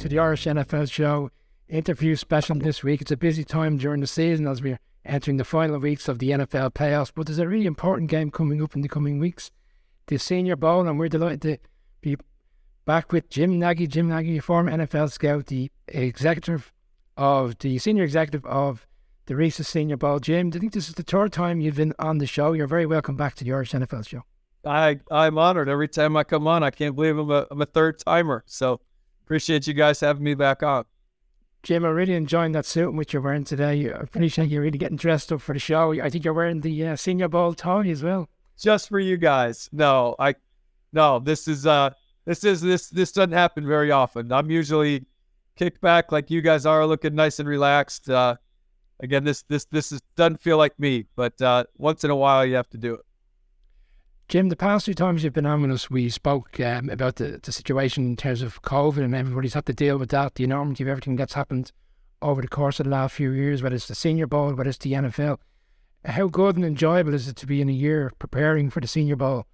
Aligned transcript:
to 0.00 0.08
the 0.08 0.18
Irish 0.18 0.46
NFL 0.46 0.90
show 0.90 1.30
interview 1.68 2.16
special 2.16 2.56
this 2.56 2.82
week. 2.82 3.02
It's 3.02 3.10
a 3.10 3.18
busy 3.18 3.44
time 3.44 3.76
during 3.76 4.00
the 4.00 4.06
season 4.06 4.46
as 4.46 4.62
we're 4.62 4.78
entering 5.04 5.36
the 5.36 5.44
final 5.44 5.78
weeks 5.78 6.08
of 6.08 6.18
the 6.18 6.30
NFL 6.30 6.70
playoffs, 6.70 7.12
but 7.14 7.26
there's 7.26 7.38
a 7.38 7.46
really 7.46 7.66
important 7.66 8.08
game 8.08 8.30
coming 8.30 8.62
up 8.62 8.74
in 8.74 8.80
the 8.80 8.88
coming 8.88 9.18
weeks, 9.18 9.50
the 10.06 10.16
Senior 10.16 10.56
Bowl, 10.56 10.88
and 10.88 10.98
we're 10.98 11.10
delighted 11.10 11.42
to 11.42 11.58
be 12.00 12.16
back 12.86 13.12
with 13.12 13.28
Jim 13.28 13.58
Nagy. 13.58 13.86
Jim 13.86 14.08
Nagy, 14.08 14.38
former 14.38 14.72
NFL 14.72 15.12
scout, 15.12 15.48
the 15.48 15.70
executive 15.88 16.72
of 17.18 17.58
the 17.58 17.76
senior 17.76 18.04
executive 18.04 18.46
of 18.46 18.86
the 19.26 19.36
Reese's 19.36 19.68
Senior 19.68 19.98
Bowl. 19.98 20.18
Jim, 20.18 20.50
I 20.54 20.58
think 20.58 20.72
this 20.72 20.88
is 20.88 20.94
the 20.94 21.02
third 21.02 21.30
time 21.30 21.60
you've 21.60 21.76
been 21.76 21.92
on 21.98 22.16
the 22.16 22.26
show. 22.26 22.54
You're 22.54 22.66
very 22.66 22.86
welcome 22.86 23.16
back 23.16 23.34
to 23.34 23.44
the 23.44 23.52
Irish 23.52 23.72
NFL 23.72 24.08
show. 24.08 24.22
I 24.64 25.00
I'm 25.10 25.36
honored 25.36 25.68
every 25.68 25.88
time 25.88 26.16
I 26.16 26.24
come 26.24 26.46
on. 26.46 26.62
I 26.62 26.70
can't 26.70 26.96
believe 26.96 27.18
I'm 27.18 27.30
a 27.30 27.46
I'm 27.50 27.60
a 27.60 27.66
third 27.66 27.98
timer. 27.98 28.44
So 28.46 28.80
appreciate 29.30 29.64
you 29.68 29.74
guys 29.74 30.00
having 30.00 30.24
me 30.24 30.34
back 30.34 30.60
on. 30.60 30.84
Jim, 31.62 31.84
I'm 31.84 31.94
really 31.94 32.14
enjoying 32.14 32.50
that 32.50 32.66
suit 32.66 32.92
which 32.92 33.12
you're 33.12 33.22
wearing 33.22 33.44
today. 33.44 33.88
I 33.88 34.00
appreciate 34.00 34.48
you 34.48 34.60
really 34.60 34.76
getting 34.76 34.96
dressed 34.96 35.30
up 35.30 35.40
for 35.40 35.52
the 35.52 35.60
show. 35.60 35.92
I 35.92 36.10
think 36.10 36.24
you're 36.24 36.34
wearing 36.34 36.62
the 36.62 36.88
uh, 36.88 36.96
Senior 36.96 37.28
Bowl 37.28 37.54
tie 37.54 37.86
as 37.86 38.02
well. 38.02 38.28
Just 38.58 38.88
for 38.88 38.98
you 38.98 39.16
guys. 39.16 39.68
No, 39.70 40.16
I 40.18 40.34
no. 40.92 41.20
This 41.20 41.46
is 41.46 41.64
uh 41.64 41.90
this 42.24 42.42
is 42.42 42.60
this 42.60 42.88
this 42.88 43.12
doesn't 43.12 43.30
happen 43.30 43.64
very 43.64 43.92
often. 43.92 44.32
I'm 44.32 44.50
usually 44.50 45.06
kicked 45.54 45.80
back 45.80 46.10
like 46.10 46.28
you 46.28 46.40
guys 46.40 46.66
are, 46.66 46.84
looking 46.84 47.14
nice 47.14 47.38
and 47.38 47.48
relaxed. 47.48 48.10
Uh, 48.10 48.34
again, 48.98 49.22
this 49.22 49.42
this 49.42 49.64
this 49.66 49.92
is, 49.92 50.00
doesn't 50.16 50.40
feel 50.40 50.58
like 50.58 50.76
me, 50.76 51.06
but 51.14 51.40
uh, 51.40 51.64
once 51.76 52.02
in 52.02 52.10
a 52.10 52.16
while 52.16 52.44
you 52.44 52.56
have 52.56 52.70
to 52.70 52.78
do 52.78 52.94
it. 52.94 53.00
Jim, 54.30 54.48
the 54.48 54.54
past 54.54 54.84
few 54.84 54.94
times 54.94 55.24
you've 55.24 55.32
been 55.32 55.44
on 55.44 55.60
with 55.60 55.72
us, 55.72 55.90
we 55.90 56.08
spoke 56.08 56.60
um, 56.60 56.88
about 56.88 57.16
the, 57.16 57.40
the 57.42 57.50
situation 57.50 58.06
in 58.06 58.14
terms 58.14 58.42
of 58.42 58.62
COVID 58.62 58.98
and 58.98 59.12
everybody's 59.12 59.54
had 59.54 59.66
to 59.66 59.72
deal 59.72 59.98
with 59.98 60.10
that, 60.10 60.36
the 60.36 60.44
enormity 60.44 60.84
of 60.84 60.88
everything 60.88 61.16
that's 61.16 61.32
happened 61.32 61.72
over 62.22 62.40
the 62.40 62.46
course 62.46 62.78
of 62.78 62.84
the 62.84 62.90
last 62.90 63.16
few 63.16 63.32
years, 63.32 63.60
whether 63.60 63.74
it's 63.74 63.88
the 63.88 63.94
Senior 63.96 64.28
Bowl, 64.28 64.54
whether 64.54 64.70
it's 64.70 64.78
the 64.78 64.92
NFL. 64.92 65.38
How 66.04 66.28
good 66.28 66.54
and 66.54 66.64
enjoyable 66.64 67.12
is 67.12 67.26
it 67.26 67.34
to 67.38 67.46
be 67.46 67.60
in 67.60 67.68
a 67.68 67.72
year 67.72 68.12
preparing 68.20 68.70
for 68.70 68.80
the 68.80 68.86
Senior 68.86 69.16
Bowl 69.16 69.46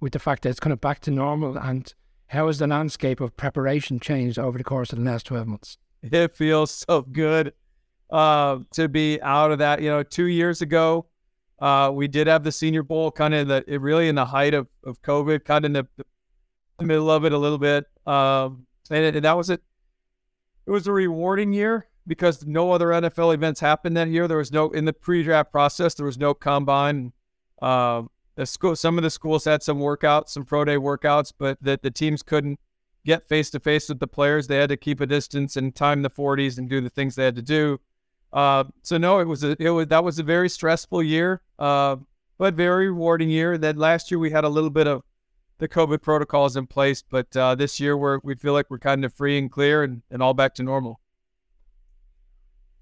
with 0.00 0.12
the 0.12 0.18
fact 0.18 0.42
that 0.42 0.48
it's 0.48 0.58
kind 0.58 0.72
of 0.72 0.80
back 0.80 0.98
to 1.02 1.12
normal? 1.12 1.56
And 1.56 1.94
how 2.26 2.48
has 2.48 2.58
the 2.58 2.66
landscape 2.66 3.20
of 3.20 3.36
preparation 3.36 4.00
changed 4.00 4.40
over 4.40 4.58
the 4.58 4.64
course 4.64 4.92
of 4.92 4.98
the 4.98 5.04
last 5.04 5.26
12 5.26 5.46
months? 5.46 5.78
It 6.02 6.34
feels 6.34 6.72
so 6.72 7.02
good 7.02 7.52
uh, 8.10 8.58
to 8.72 8.88
be 8.88 9.22
out 9.22 9.52
of 9.52 9.58
that. 9.60 9.82
You 9.82 9.90
know, 9.90 10.02
two 10.02 10.26
years 10.26 10.62
ago, 10.62 11.06
uh, 11.58 11.90
we 11.92 12.08
did 12.08 12.26
have 12.26 12.44
the 12.44 12.52
Senior 12.52 12.82
Bowl 12.82 13.10
kind 13.10 13.34
of 13.34 13.48
the 13.48 13.64
it 13.66 13.80
really 13.80 14.08
in 14.08 14.14
the 14.14 14.26
height 14.26 14.54
of, 14.54 14.68
of 14.84 15.00
COVID, 15.02 15.44
kind 15.44 15.64
of 15.64 15.68
in 15.68 15.72
the, 15.72 15.86
the 16.78 16.84
middle 16.84 17.10
of 17.10 17.24
it 17.24 17.32
a 17.32 17.38
little 17.38 17.58
bit. 17.58 17.86
Um, 18.06 18.66
and, 18.90 19.16
and 19.16 19.24
that 19.24 19.36
was 19.36 19.50
it. 19.50 19.62
It 20.66 20.70
was 20.70 20.86
a 20.86 20.92
rewarding 20.92 21.52
year 21.52 21.86
because 22.06 22.44
no 22.44 22.72
other 22.72 22.88
NFL 22.88 23.34
events 23.34 23.60
happened 23.60 23.96
that 23.96 24.08
year. 24.08 24.28
There 24.28 24.36
was 24.36 24.52
no 24.52 24.70
in 24.70 24.84
the 24.84 24.92
pre-draft 24.92 25.50
process. 25.50 25.94
There 25.94 26.06
was 26.06 26.18
no 26.18 26.34
combine. 26.34 27.12
Um, 27.62 28.10
the 28.34 28.44
school, 28.44 28.76
some 28.76 28.98
of 28.98 29.04
the 29.04 29.10
schools 29.10 29.44
had 29.44 29.62
some 29.62 29.78
workouts, 29.78 30.28
some 30.30 30.44
pro 30.44 30.64
day 30.64 30.76
workouts, 30.76 31.32
but 31.36 31.58
the, 31.60 31.78
the 31.82 31.90
teams 31.90 32.22
couldn't 32.22 32.60
get 33.06 33.26
face 33.26 33.50
to 33.50 33.60
face 33.60 33.88
with 33.88 33.98
the 33.98 34.06
players. 34.06 34.46
They 34.46 34.58
had 34.58 34.68
to 34.68 34.76
keep 34.76 35.00
a 35.00 35.06
distance 35.06 35.56
and 35.56 35.74
time 35.74 36.02
the 36.02 36.10
40s 36.10 36.58
and 36.58 36.68
do 36.68 36.80
the 36.80 36.90
things 36.90 37.14
they 37.14 37.24
had 37.24 37.36
to 37.36 37.42
do. 37.42 37.80
Uh, 38.36 38.64
so 38.82 38.98
no, 38.98 39.18
it 39.18 39.24
was 39.26 39.42
a, 39.42 39.56
it 39.58 39.70
was 39.70 39.86
that 39.86 40.04
was 40.04 40.18
a 40.18 40.22
very 40.22 40.50
stressful 40.50 41.02
year, 41.02 41.40
uh, 41.58 41.96
but 42.36 42.52
very 42.52 42.88
rewarding 42.90 43.30
year. 43.30 43.56
Then 43.56 43.76
last 43.76 44.10
year 44.10 44.18
we 44.18 44.30
had 44.30 44.44
a 44.44 44.48
little 44.50 44.68
bit 44.68 44.86
of 44.86 45.02
the 45.56 45.66
COVID 45.66 46.02
protocols 46.02 46.54
in 46.54 46.66
place, 46.66 47.02
but 47.02 47.34
uh, 47.34 47.54
this 47.54 47.80
year 47.80 47.96
we're 47.96 48.20
we 48.22 48.34
feel 48.34 48.52
like 48.52 48.66
we're 48.68 48.78
kind 48.78 49.06
of 49.06 49.14
free 49.14 49.38
and 49.38 49.50
clear 49.50 49.82
and, 49.82 50.02
and 50.10 50.22
all 50.22 50.34
back 50.34 50.54
to 50.56 50.62
normal. 50.62 51.00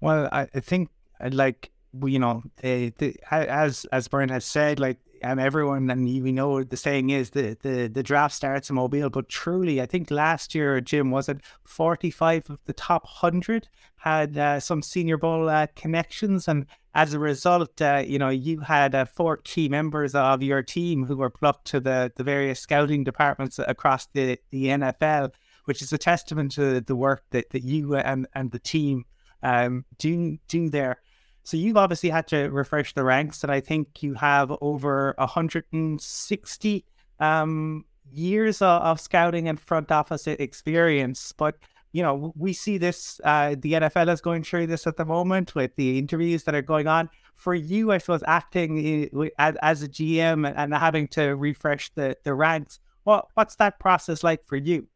Well, 0.01 0.27
I, 0.29 0.49
I 0.53 0.59
think 0.59 0.89
like 1.21 1.71
you 2.03 2.19
know, 2.19 2.43
as 2.61 3.85
as 3.93 4.09
Brian 4.09 4.27
has 4.27 4.43
said, 4.43 4.81
like 4.81 4.97
and 5.21 5.39
everyone 5.39 5.89
and 5.89 6.05
we 6.05 6.31
know 6.31 6.49
what 6.49 6.69
the 6.69 6.77
saying 6.77 7.09
is 7.09 7.31
the, 7.31 7.57
the 7.61 7.87
the 7.87 8.03
draft 8.03 8.35
starts 8.35 8.69
in 8.69 8.75
Mobile, 8.75 9.09
but 9.09 9.29
truly, 9.29 9.81
I 9.81 9.85
think 9.85 10.11
last 10.11 10.55
year, 10.55 10.79
Jim 10.81 11.11
was 11.11 11.29
it 11.29 11.41
forty 11.63 12.11
five 12.11 12.49
of 12.49 12.59
the 12.65 12.73
top 12.73 13.05
hundred 13.07 13.67
had 13.97 14.37
uh, 14.37 14.59
some 14.59 14.81
Senior 14.81 15.17
Bowl 15.17 15.49
uh, 15.49 15.67
connections, 15.75 16.47
and 16.47 16.65
as 16.93 17.13
a 17.13 17.19
result, 17.19 17.81
uh, 17.81 18.03
you 18.05 18.19
know 18.19 18.29
you 18.29 18.59
had 18.59 18.93
uh, 18.95 19.05
four 19.05 19.37
key 19.37 19.67
members 19.67 20.15
of 20.15 20.43
your 20.43 20.61
team 20.61 21.05
who 21.05 21.17
were 21.17 21.29
plucked 21.29 21.65
to 21.65 21.79
the 21.79 22.11
the 22.15 22.23
various 22.23 22.59
scouting 22.59 23.03
departments 23.03 23.59
across 23.59 24.07
the 24.07 24.37
the 24.51 24.65
NFL, 24.65 25.31
which 25.65 25.81
is 25.81 25.91
a 25.91 25.97
testament 25.97 26.51
to 26.53 26.81
the 26.81 26.95
work 26.95 27.23
that, 27.31 27.49
that 27.49 27.63
you 27.63 27.95
and 27.95 28.27
and 28.33 28.51
the 28.51 28.59
team 28.59 29.05
um 29.43 29.85
do 29.97 30.37
do 30.47 30.69
there. 30.69 30.99
So 31.45 31.57
you've 31.57 31.77
obviously 31.77 32.09
had 32.09 32.27
to 32.29 32.49
refresh 32.49 32.95
the 32.95 33.03
ranks, 33.03 33.43
and 33.43 33.51
I 33.51 33.59
think 33.59 34.01
you 34.01 34.15
have 34.15 34.51
over 34.61 35.13
160 35.19 36.85
um, 37.19 37.85
years 38.11 38.61
of, 38.63 38.81
of, 38.81 38.99
scouting 38.99 39.47
and 39.47 39.59
front 39.59 39.91
office 39.91 40.25
experience. 40.25 41.31
But 41.33 41.57
you 41.91 42.01
know, 42.01 42.33
we 42.35 42.51
see 42.51 42.79
this. 42.79 43.21
Uh, 43.23 43.55
the 43.59 43.73
NFL 43.73 44.11
is 44.11 44.21
going 44.21 44.43
through 44.43 44.65
this 44.65 44.87
at 44.87 44.97
the 44.97 45.05
moment 45.05 45.53
with 45.53 45.75
the 45.75 45.99
interviews 45.99 46.45
that 46.45 46.55
are 46.55 46.63
going 46.63 46.87
on. 46.87 47.11
For 47.35 47.53
you, 47.53 47.91
I 47.91 47.99
suppose, 47.99 48.23
acting 48.25 49.07
as, 49.37 49.55
as 49.61 49.83
a 49.83 49.87
GM 49.87 50.51
and 50.57 50.73
having 50.73 51.07
to 51.09 51.35
refresh 51.35 51.91
the 51.93 52.17
the 52.23 52.33
ranks. 52.33 52.79
What 53.03 53.27
what's 53.35 53.55
that 53.57 53.77
process 53.77 54.23
like 54.23 54.43
for 54.47 54.55
you? 54.55 54.87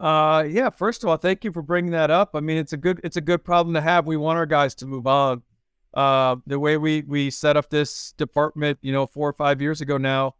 Uh, 0.00 0.44
yeah. 0.48 0.70
First 0.70 1.04
of 1.04 1.08
all, 1.08 1.18
thank 1.18 1.44
you 1.44 1.52
for 1.52 1.62
bringing 1.62 1.92
that 1.92 2.10
up. 2.10 2.30
I 2.34 2.40
mean, 2.40 2.56
it's 2.56 2.72
a 2.72 2.76
good 2.76 3.00
it's 3.04 3.16
a 3.16 3.20
good 3.20 3.44
problem 3.44 3.74
to 3.74 3.80
have. 3.80 4.08
We 4.08 4.16
want 4.16 4.38
our 4.38 4.46
guys 4.46 4.74
to 4.76 4.86
move 4.86 5.06
on 5.06 5.44
uh, 5.98 6.36
the 6.46 6.60
way 6.60 6.76
we 6.76 7.02
we 7.08 7.28
set 7.28 7.56
up 7.56 7.70
this 7.70 8.12
department, 8.12 8.78
you 8.82 8.92
know, 8.92 9.04
four 9.04 9.28
or 9.28 9.32
five 9.32 9.60
years 9.60 9.80
ago 9.80 9.98
now, 9.98 10.36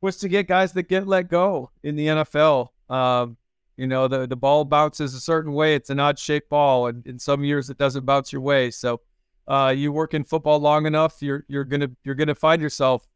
was 0.00 0.16
to 0.16 0.28
get 0.28 0.48
guys 0.48 0.72
that 0.72 0.88
get 0.88 1.06
let 1.06 1.30
go 1.30 1.70
in 1.84 1.94
the 1.94 2.08
NFL. 2.08 2.70
Um, 2.90 3.36
you 3.76 3.86
know, 3.86 4.08
the 4.08 4.26
the 4.26 4.34
ball 4.34 4.64
bounces 4.64 5.14
a 5.14 5.20
certain 5.20 5.52
way; 5.52 5.76
it's 5.76 5.90
an 5.90 6.00
odd 6.00 6.18
shaped 6.18 6.48
ball, 6.50 6.88
and 6.88 7.06
in 7.06 7.16
some 7.20 7.44
years 7.44 7.70
it 7.70 7.78
doesn't 7.78 8.06
bounce 8.06 8.32
your 8.32 8.42
way. 8.42 8.72
So, 8.72 9.00
uh, 9.46 9.72
you 9.76 9.92
work 9.92 10.14
in 10.14 10.24
football 10.24 10.58
long 10.58 10.84
enough, 10.84 11.22
you're 11.22 11.44
you're 11.46 11.62
gonna 11.62 11.90
you're 12.02 12.16
gonna 12.16 12.34
find 12.34 12.60
yourself 12.60 13.06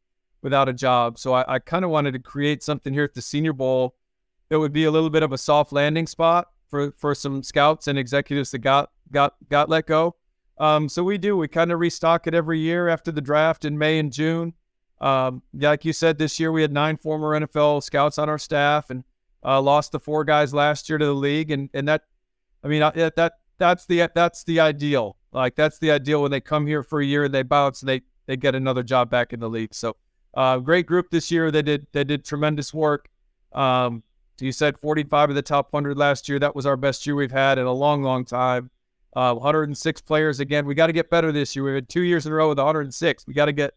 without 0.41 0.69
a 0.69 0.73
job. 0.73 1.19
So 1.19 1.33
I, 1.33 1.55
I 1.55 1.59
kind 1.59 1.85
of 1.85 1.91
wanted 1.91 2.13
to 2.13 2.21
create 2.21 2.63
something 2.63 2.95
here 2.95 3.05
at 3.05 3.15
the 3.15 3.23
Senior 3.23 3.55
Bowl 3.55 3.97
that 4.51 4.61
would 4.61 4.73
be 4.73 4.85
a 4.85 4.91
little 4.93 5.11
bit 5.11 5.25
of 5.25 5.33
a 5.33 5.39
soft 5.39 5.73
landing 5.73 6.07
spot 6.07 6.47
for 6.69 6.93
for 6.93 7.13
some 7.13 7.43
scouts 7.43 7.89
and 7.89 7.99
executives 7.99 8.53
that 8.53 8.61
got 8.61 8.93
got 9.11 9.35
got 9.51 9.69
let 9.69 9.89
go. 9.89 10.15
Um, 10.63 10.89
so 10.89 11.03
we 11.03 11.19
do. 11.19 11.37
We 11.37 11.49
kind 11.49 11.73
of 11.73 11.81
restock 11.81 12.29
it 12.29 12.35
every 12.35 12.61
year 12.61 12.89
after 12.89 13.11
the 13.11 13.21
draft 13.21 13.65
in 13.65 13.77
May 13.77 13.99
and 13.99 14.13
June. 14.13 14.55
Um, 15.01 15.43
like 15.53 15.85
you 15.85 15.93
said, 15.93 16.19
this 16.19 16.39
year 16.39 16.53
we 16.53 16.63
had 16.63 16.71
nine 16.71 16.97
former 16.97 17.39
NFL 17.41 17.83
scouts 17.83 18.17
on 18.17 18.29
our 18.29 18.39
staff 18.39 18.89
and 18.89 19.03
uh, 19.45 19.61
lost 19.61 19.91
the 19.91 19.99
four 19.99 20.25
guys 20.25 20.55
last 20.55 20.89
year 20.89 20.99
to 20.99 21.05
the 21.05 21.13
league. 21.13 21.51
And 21.51 21.69
and 21.75 21.89
that, 21.89 22.03
I 22.63 22.69
mean, 22.69 22.79
that 22.95 23.17
that 23.17 23.33
that's 23.59 23.87
the 23.87 24.09
that's 24.15 24.45
the 24.45 24.61
ideal. 24.61 25.17
Like 25.33 25.57
that's 25.57 25.81
the 25.81 25.91
ideal 25.91 26.23
when 26.23 26.31
they 26.31 26.41
come 26.41 26.69
here 26.69 26.85
for 26.85 27.01
a 27.01 27.05
year 27.05 27.25
and 27.25 27.35
they 27.35 27.43
bounce 27.43 27.83
and 27.83 27.89
they 27.89 28.03
they 28.27 28.37
get 28.37 28.55
another 28.55 28.85
job 28.85 29.11
back 29.11 29.33
in 29.33 29.41
the 29.41 29.51
league. 29.51 29.75
So, 29.75 29.97
uh, 30.35 30.59
great 30.59 30.87
group 30.87 31.11
this 31.11 31.29
year. 31.29 31.51
They 31.51 31.63
did 31.63 31.89
they 31.91 32.05
did 32.05 32.25
tremendous 32.25 32.73
work. 32.73 33.09
Um, 33.51 34.05
you 34.39 34.53
said 34.53 34.79
45 34.79 35.31
of 35.31 35.35
the 35.35 35.43
top 35.43 35.73
100 35.73 35.99
last 35.99 36.29
year. 36.29 36.39
That 36.39 36.55
was 36.55 36.67
our 36.67 36.77
best 36.77 37.05
year 37.05 37.17
we've 37.17 37.33
had 37.33 37.59
in 37.59 37.67
a 37.67 37.73
long, 37.73 38.05
long 38.05 38.25
time. 38.25 38.71
Uh, 39.15 39.35
106 39.35 40.01
players 40.01 40.41
again. 40.41 40.65
We 40.65 40.75
got 40.75 40.87
to 40.87 40.93
get 40.93 41.11
better 41.11 41.33
this 41.33 41.55
year. 41.55 41.65
We've 41.65 41.75
had 41.75 41.89
two 41.89 42.01
years 42.03 42.25
in 42.25 42.33
a 42.33 42.35
row 42.35 42.49
with 42.49 42.59
106. 42.59 43.27
We 43.27 43.35
got 43.35 43.47
to 43.47 43.53
get 43.53 43.75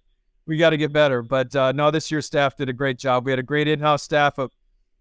we 0.48 0.58
got 0.58 0.70
to 0.70 0.78
get 0.78 0.94
better. 0.94 1.22
But 1.22 1.56
uh, 1.56 1.72
no, 1.72 1.92
this 1.92 2.12
year's 2.12 2.26
staff 2.26 2.56
did 2.56 2.70
a 2.70 2.74
great 2.74 2.98
job. 2.98 3.26
We 3.26 3.32
had 3.32 3.40
a 3.40 3.44
great 3.44 3.68
in-house 3.68 4.04
staff 4.04 4.38
of 4.38 4.52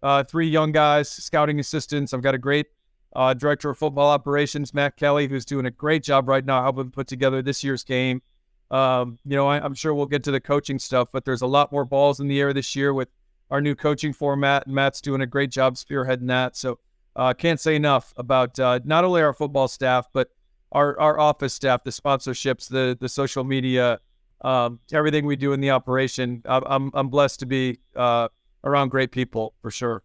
uh, 0.03 0.25
three 0.25 0.49
young 0.49 0.73
guys, 0.73 1.09
scouting 1.09 1.61
assistants. 1.61 2.13
I've 2.13 2.23
got 2.23 2.35
a 2.35 2.39
great 2.39 2.67
uh, 3.15 3.35
director 3.35 3.71
of 3.71 3.79
football 3.79 4.11
operations, 4.11 4.75
Matt 4.75 4.97
Kelly, 4.97 5.29
who's 5.29 5.45
doing 5.45 5.67
a 5.67 5.71
great 5.71 6.03
job 6.03 6.29
right 6.29 6.45
now 6.45 6.63
helping 6.63 6.91
put 6.91 7.07
together 7.07 7.43
this 7.43 7.63
year's 7.63 7.85
game. 7.85 8.23
Um, 8.71 9.19
you 9.25 9.37
know, 9.37 9.47
I, 9.47 9.65
am 9.65 9.75
sure 9.75 9.95
we'll 9.95 10.07
get 10.07 10.25
to 10.25 10.31
the 10.31 10.41
coaching 10.41 10.79
stuff, 10.79 11.09
but 11.13 11.25
there's 11.25 11.43
a 11.43 11.47
lot 11.47 11.71
more 11.71 11.85
balls 11.85 12.19
in 12.21 12.29
the 12.29 12.41
air 12.41 12.53
this 12.53 12.75
year 12.75 12.93
with 12.93 13.09
our 13.51 13.61
new 13.61 13.75
coaching 13.75 14.13
format, 14.13 14.67
and 14.67 14.75
Matt's 14.75 15.01
doing 15.01 15.21
a 15.21 15.27
great 15.27 15.51
job 15.51 15.75
spearheading 15.75 16.27
that. 16.27 16.57
So 16.57 16.81
uh, 17.17 17.35
can't 17.35 17.61
say 17.61 17.77
enough 17.77 18.13
about 18.17 18.59
uh, 18.59 18.81
not 18.85 19.05
only 19.05 19.23
our 19.23 19.33
football 19.33 19.69
staff, 19.69 20.09
but 20.13 20.31
our, 20.73 20.99
our 21.01 21.19
office 21.19 21.55
staff, 21.55 21.85
the 21.85 21.91
sponsorships, 21.91 22.69
the 22.69 22.97
the 23.01 23.09
social 23.09 23.45
media, 23.45 24.01
um, 24.41 24.81
everything 24.93 25.25
we 25.25 25.37
do 25.37 25.53
in 25.53 25.61
the 25.61 25.71
operation. 25.71 26.43
I'm 26.45 26.91
I'm 26.95 27.09
blessed 27.09 27.41
to 27.41 27.47
be 27.47 27.79
uh, 27.95 28.29
around 28.65 28.89
great 28.89 29.13
people 29.13 29.55
for 29.63 29.71
sure. 29.71 30.03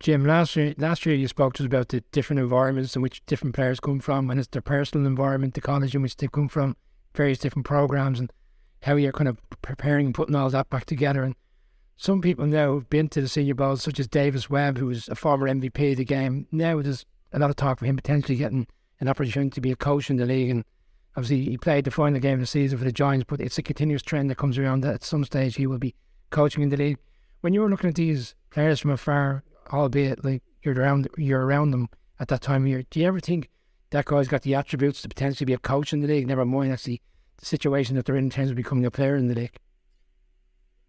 Jim, 0.00 0.24
last 0.24 0.54
year 0.54 0.74
last 0.78 1.06
year 1.06 1.14
you 1.14 1.26
spoke 1.26 1.54
to 1.54 1.62
us 1.62 1.66
about 1.66 1.88
the 1.88 2.02
different 2.12 2.40
environments 2.40 2.94
in 2.94 3.02
which 3.02 3.24
different 3.26 3.54
players 3.54 3.80
come 3.80 4.00
from, 4.00 4.30
and 4.30 4.38
it's 4.38 4.48
their 4.48 4.62
personal 4.62 5.06
environment, 5.06 5.54
the 5.54 5.60
college 5.60 5.94
in 5.94 6.02
which 6.02 6.16
they 6.16 6.28
come 6.28 6.48
from, 6.48 6.76
various 7.14 7.38
different 7.38 7.66
programs, 7.66 8.20
and 8.20 8.32
how 8.82 8.94
you're 8.96 9.12
kind 9.12 9.28
of 9.28 9.38
preparing 9.62 10.06
and 10.06 10.14
putting 10.14 10.34
all 10.34 10.50
that 10.50 10.70
back 10.70 10.84
together. 10.84 11.24
And 11.24 11.34
some 11.96 12.20
people 12.20 12.46
now 12.46 12.74
have 12.74 12.90
been 12.90 13.08
to 13.08 13.20
the 13.20 13.28
Senior 13.28 13.54
Bowl, 13.54 13.76
such 13.76 14.00
as 14.00 14.08
Davis 14.08 14.50
Webb, 14.50 14.78
who 14.78 14.86
was 14.86 15.08
a 15.08 15.14
former 15.14 15.48
MVP 15.48 15.92
of 15.92 15.98
the 15.98 16.04
game. 16.04 16.46
Now 16.50 16.80
there's 16.80 17.06
a 17.32 17.38
lot 17.38 17.50
of 17.50 17.56
talk 17.56 17.78
for 17.78 17.86
him 17.86 17.96
potentially 17.96 18.36
getting 18.36 18.66
an 19.00 19.08
opportunity 19.08 19.50
to 19.50 19.60
be 19.60 19.72
a 19.72 19.76
coach 19.76 20.10
in 20.10 20.16
the 20.16 20.26
league. 20.26 20.50
And 20.50 20.64
obviously, 21.16 21.50
he 21.50 21.58
played 21.58 21.84
the 21.84 21.90
final 21.90 22.20
game 22.20 22.34
of 22.34 22.40
the 22.40 22.46
season 22.46 22.78
for 22.78 22.84
the 22.84 22.92
Giants, 22.92 23.26
but 23.28 23.40
it's 23.40 23.58
a 23.58 23.62
continuous 23.62 24.02
trend 24.02 24.30
that 24.30 24.38
comes 24.38 24.58
around 24.58 24.82
that 24.82 24.94
at 24.94 25.04
some 25.04 25.24
stage 25.24 25.56
he 25.56 25.66
will 25.66 25.78
be 25.78 25.94
coaching 26.30 26.62
in 26.62 26.68
the 26.68 26.76
league. 26.76 26.98
When 27.40 27.54
you're 27.54 27.68
looking 27.68 27.90
at 27.90 27.96
these 27.96 28.34
players 28.50 28.80
from 28.80 28.90
afar, 28.92 29.44
albeit 29.72 30.24
like 30.24 30.42
you're 30.62 30.74
around 30.74 31.08
you're 31.16 31.44
around 31.44 31.70
them 31.70 31.88
at 32.18 32.28
that 32.28 32.40
time 32.40 32.62
of 32.62 32.68
year, 32.68 32.84
do 32.90 33.00
you 33.00 33.06
ever 33.06 33.20
think 33.20 33.50
that 33.90 34.06
guy's 34.06 34.28
got 34.28 34.42
the 34.42 34.54
attributes 34.54 35.02
to 35.02 35.08
potentially 35.08 35.44
be 35.44 35.52
a 35.52 35.58
coach 35.58 35.92
in 35.92 36.00
the 36.00 36.08
league? 36.08 36.26
Never 36.26 36.44
mind 36.44 36.72
actually 36.72 37.02
the 37.38 37.46
situation 37.46 37.96
that 37.96 38.06
they're 38.06 38.16
in 38.16 38.24
in 38.24 38.30
terms 38.30 38.50
of 38.50 38.56
becoming 38.56 38.84
a 38.84 38.90
player 38.90 39.16
in 39.16 39.28
the 39.28 39.34
league. 39.34 39.56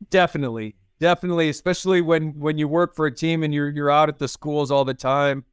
Definitely, 0.09 0.75
definitely, 0.99 1.49
especially 1.49 2.01
when 2.01 2.37
when 2.39 2.57
you 2.57 2.67
work 2.67 2.95
for 2.95 3.05
a 3.05 3.11
team 3.11 3.43
and 3.43 3.53
you're 3.53 3.69
you're 3.69 3.91
out 3.91 4.09
at 4.09 4.19
the 4.19 4.27
schools 4.27 4.71
all 4.71 4.85
the 4.85 4.93
time. 4.93 5.45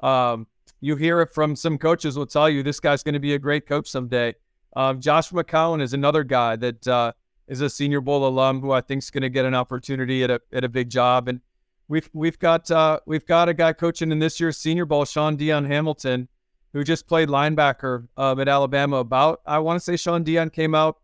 Um, 0.00 0.46
you 0.80 0.96
hear 0.96 1.20
it 1.20 1.32
from 1.32 1.56
some 1.56 1.76
coaches 1.78 2.16
will 2.16 2.26
tell 2.26 2.48
you 2.48 2.62
this 2.62 2.80
guy's 2.80 3.02
going 3.02 3.14
to 3.14 3.20
be 3.20 3.34
a 3.34 3.38
great 3.38 3.66
coach 3.66 3.88
someday. 3.88 4.34
Um, 4.76 5.00
Josh 5.00 5.30
McCown 5.30 5.82
is 5.82 5.92
another 5.92 6.22
guy 6.22 6.54
that 6.56 6.86
uh, 6.86 7.12
is 7.48 7.60
a 7.60 7.70
Senior 7.70 8.00
Bowl 8.00 8.26
alum 8.26 8.60
who 8.60 8.70
I 8.70 8.80
think 8.80 9.02
is 9.02 9.10
going 9.10 9.22
to 9.22 9.30
get 9.30 9.44
an 9.44 9.54
opportunity 9.54 10.22
at 10.22 10.30
a 10.30 10.40
at 10.52 10.64
a 10.64 10.68
big 10.68 10.90
job. 10.90 11.28
And 11.28 11.40
we've 11.88 12.08
we've 12.12 12.38
got 12.38 12.70
uh, 12.70 13.00
we've 13.06 13.26
got 13.26 13.48
a 13.48 13.54
guy 13.54 13.72
coaching 13.72 14.12
in 14.12 14.18
this 14.18 14.38
year's 14.38 14.56
Senior 14.56 14.84
Bowl, 14.84 15.04
Shaun 15.04 15.36
Dion 15.36 15.64
Hamilton, 15.64 16.28
who 16.72 16.84
just 16.84 17.08
played 17.08 17.28
linebacker 17.28 18.06
um, 18.16 18.38
at 18.40 18.48
Alabama. 18.48 18.96
About 18.96 19.40
I 19.46 19.58
want 19.58 19.78
to 19.78 19.84
say 19.84 19.96
Shaun 19.96 20.22
Dion 20.22 20.50
came 20.50 20.74
out 20.74 20.98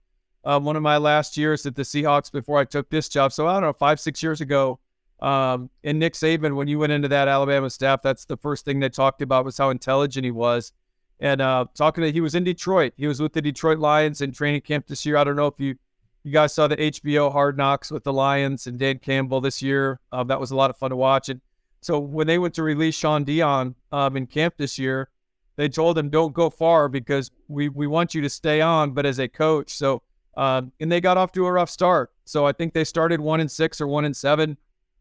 um, 0.45 0.65
one 0.65 0.77
of 0.77 0.83
my 0.83 0.97
last 0.97 1.37
years 1.37 1.67
at 1.67 1.75
the 1.75 1.83
Seahawks 1.83 2.31
before 2.31 2.59
I 2.59 2.65
took 2.65 2.91
this 2.91 3.09
job. 3.09 3.33
So 3.33 3.47
I 3.47 3.55
don't 3.55 3.63
know 3.63 3.73
five 3.73 4.01
six 4.01 4.23
years 4.23 4.41
ago. 4.41 4.79
Um, 5.21 5.71
and 5.83 5.99
Nick 5.99 6.15
Saban, 6.15 6.55
when 6.55 6.69
you 6.69 6.79
went 6.79 6.93
into 6.93 7.09
that 7.09 7.29
Alabama 7.29 7.71
staff, 7.71 8.03
that's 8.03 8.27
the 8.27 8.37
first 8.37 8.65
thing 8.65 8.81
they 8.81 8.89
talked 8.89 9.23
about 9.23 9.45
was 9.45 9.57
how 9.57 9.71
intelligent 9.71 10.25
he 10.25 10.31
was. 10.31 10.73
And 11.21 11.41
uh, 11.41 11.67
talking 11.75 12.03
to, 12.05 12.13
he 12.13 12.21
was 12.21 12.35
in 12.35 12.45
Detroit. 12.45 12.93
He 12.97 13.07
was 13.07 13.21
with 13.21 13.33
the 13.33 13.41
Detroit 13.41 13.79
Lions 13.79 14.21
in 14.21 14.33
training 14.33 14.61
camp 14.63 14.87
this 14.87 15.07
year. 15.07 15.17
I 15.17 15.25
don't 15.25 15.37
know 15.37 15.47
if 15.47 15.59
you 15.59 15.77
you 16.25 16.33
guys 16.33 16.55
saw 16.55 16.67
the 16.67 16.77
HBO 16.77 17.31
Hard 17.31 17.57
Knocks 17.57 17.91
with 17.91 18.03
the 18.03 18.13
Lions 18.13 18.67
and 18.67 18.79
Dan 18.79 18.99
Campbell 18.99 19.43
this 19.43 19.61
year. 19.61 20.01
Uh, 20.11 20.25
that 20.25 20.41
was 20.41 20.51
a 20.51 20.57
lot 20.57 20.71
of 20.71 20.77
fun 20.77 20.89
to 20.91 20.97
watch. 20.97 21.29
And 21.29 21.43
so 21.83 21.99
when 21.99 22.27
they 22.27 22.39
went 22.39 22.55
to 22.55 22.63
release 22.63 22.95
Shaun 22.95 23.25
Dion 23.25 23.75
um, 23.93 24.17
in 24.17 24.27
camp 24.27 24.55
this 24.57 24.79
year, 24.79 25.11
they 25.57 25.69
told 25.69 25.97
him, 25.97 26.11
"Don't 26.11 26.33
go 26.33 26.51
far 26.51 26.89
because 26.89 27.31
we 27.47 27.69
we 27.69 27.87
want 27.87 28.15
you 28.15 28.23
to 28.23 28.31
stay 28.31 28.61
on, 28.61 28.93
but 28.93 29.07
as 29.07 29.19
a 29.19 29.29
coach." 29.29 29.73
So 29.73 30.03
um, 30.37 30.73
and 30.81 30.91
they 30.91 31.01
got 31.01 31.17
off 31.17 31.33
to 31.33 31.47
a 31.47 31.53
rough 31.53 31.71
start. 31.71 32.13
So 32.25 32.47
I 32.47 32.53
think 32.53 32.73
they 32.75 32.85
started 32.85 33.21
one 33.21 33.41
and 33.41 33.51
six 33.51 33.81
or 33.81 33.87
one 33.87 34.05
and 34.05 34.17
seven. 34.17 34.57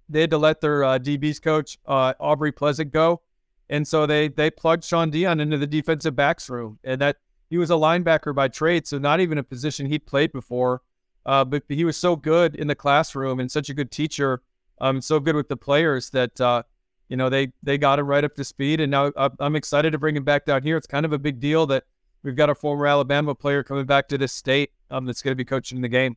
They 0.09 0.21
had 0.21 0.31
to 0.31 0.37
let 0.37 0.61
their 0.61 0.83
uh, 0.83 0.99
DBs 0.99 1.41
coach 1.41 1.77
uh, 1.85 2.13
Aubrey 2.19 2.51
Pleasant 2.51 2.91
go, 2.91 3.21
and 3.69 3.87
so 3.87 4.05
they 4.05 4.27
they 4.27 4.49
plugged 4.49 4.83
Shaun 4.83 5.09
Dion 5.09 5.39
into 5.39 5.57
the 5.57 5.67
defensive 5.67 6.15
backs 6.15 6.49
room, 6.49 6.79
and 6.83 6.99
that 7.01 7.17
he 7.49 7.57
was 7.57 7.71
a 7.71 7.75
linebacker 7.75 8.35
by 8.35 8.47
trade, 8.47 8.87
so 8.87 8.97
not 8.97 9.19
even 9.19 9.37
a 9.37 9.43
position 9.43 9.85
he'd 9.85 10.05
played 10.05 10.31
before. 10.31 10.81
Uh, 11.25 11.45
but 11.45 11.63
he 11.69 11.85
was 11.85 11.95
so 11.95 12.15
good 12.15 12.55
in 12.55 12.67
the 12.67 12.75
classroom 12.75 13.39
and 13.39 13.49
such 13.49 13.69
a 13.69 13.73
good 13.73 13.91
teacher, 13.91 14.41
um, 14.81 14.99
so 14.99 15.19
good 15.19 15.35
with 15.35 15.47
the 15.47 15.55
players 15.55 16.09
that 16.09 16.39
uh, 16.41 16.63
you 17.07 17.15
know 17.15 17.29
they 17.29 17.53
they 17.63 17.77
got 17.77 17.99
him 17.99 18.07
right 18.07 18.23
up 18.23 18.35
to 18.35 18.43
speed. 18.43 18.81
And 18.81 18.91
now 18.91 19.05
uh, 19.15 19.29
I'm 19.39 19.55
excited 19.55 19.91
to 19.91 19.97
bring 19.97 20.17
him 20.17 20.23
back 20.23 20.45
down 20.45 20.63
here. 20.63 20.75
It's 20.75 20.87
kind 20.87 21.05
of 21.05 21.13
a 21.13 21.19
big 21.19 21.39
deal 21.39 21.65
that 21.67 21.85
we've 22.23 22.35
got 22.35 22.49
a 22.49 22.55
former 22.55 22.87
Alabama 22.87 23.33
player 23.33 23.63
coming 23.63 23.85
back 23.85 24.09
to 24.09 24.17
this 24.17 24.33
state 24.33 24.71
um, 24.93 25.05
that's 25.05 25.21
going 25.21 25.31
to 25.31 25.35
be 25.35 25.45
coaching 25.45 25.81
the 25.81 25.89
game. 25.89 26.15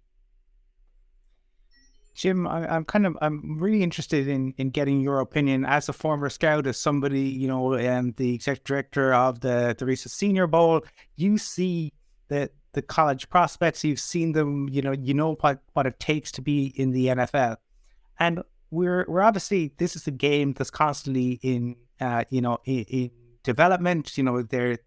Jim, 2.14 2.46
I, 2.46 2.75
am 2.75 2.84
kind 2.84 3.06
of 3.06 3.17
I'm 3.20 3.58
really 3.58 3.82
interested 3.82 4.26
in 4.26 4.55
in 4.56 4.70
getting 4.70 5.02
your 5.02 5.20
opinion 5.20 5.67
as 5.67 5.88
a 5.90 5.93
former 5.93 6.31
scout, 6.31 6.67
as 6.67 6.78
somebody 6.78 7.20
you 7.20 7.46
know, 7.46 7.75
and 7.75 8.17
the 8.17 8.34
executive 8.34 8.64
director 8.64 9.12
of 9.12 9.40
the 9.40 9.76
the 9.78 9.84
Reese's 9.84 10.14
Senior 10.14 10.46
Bowl. 10.46 10.82
You 11.17 11.37
see 11.37 11.93
the 12.28 12.50
the 12.73 12.81
college 12.81 13.28
prospects. 13.28 13.84
You've 13.84 14.00
seen 14.00 14.32
them. 14.32 14.67
You 14.70 14.81
know, 14.81 14.93
you 14.93 15.12
know 15.12 15.34
what 15.34 15.61
what 15.75 15.87
it 15.87 16.00
takes 16.00 16.32
to 16.32 16.43
be 16.43 16.72
in 16.76 16.93
the 16.93 17.08
NFL, 17.08 17.56
and 18.19 18.43
we're 18.70 19.05
we're 19.08 19.22
obviously 19.22 19.72
this 19.76 19.94
is 19.94 20.06
a 20.06 20.11
game 20.11 20.55
that's 20.55 20.70
constantly 20.70 21.38
in 21.43 21.76
uh, 22.00 22.25
you 22.31 22.40
know 22.40 22.61
in, 22.64 22.84
in 22.84 23.11
development. 23.43 24.17
You 24.17 24.25
know, 24.25 24.40
there 24.40 24.79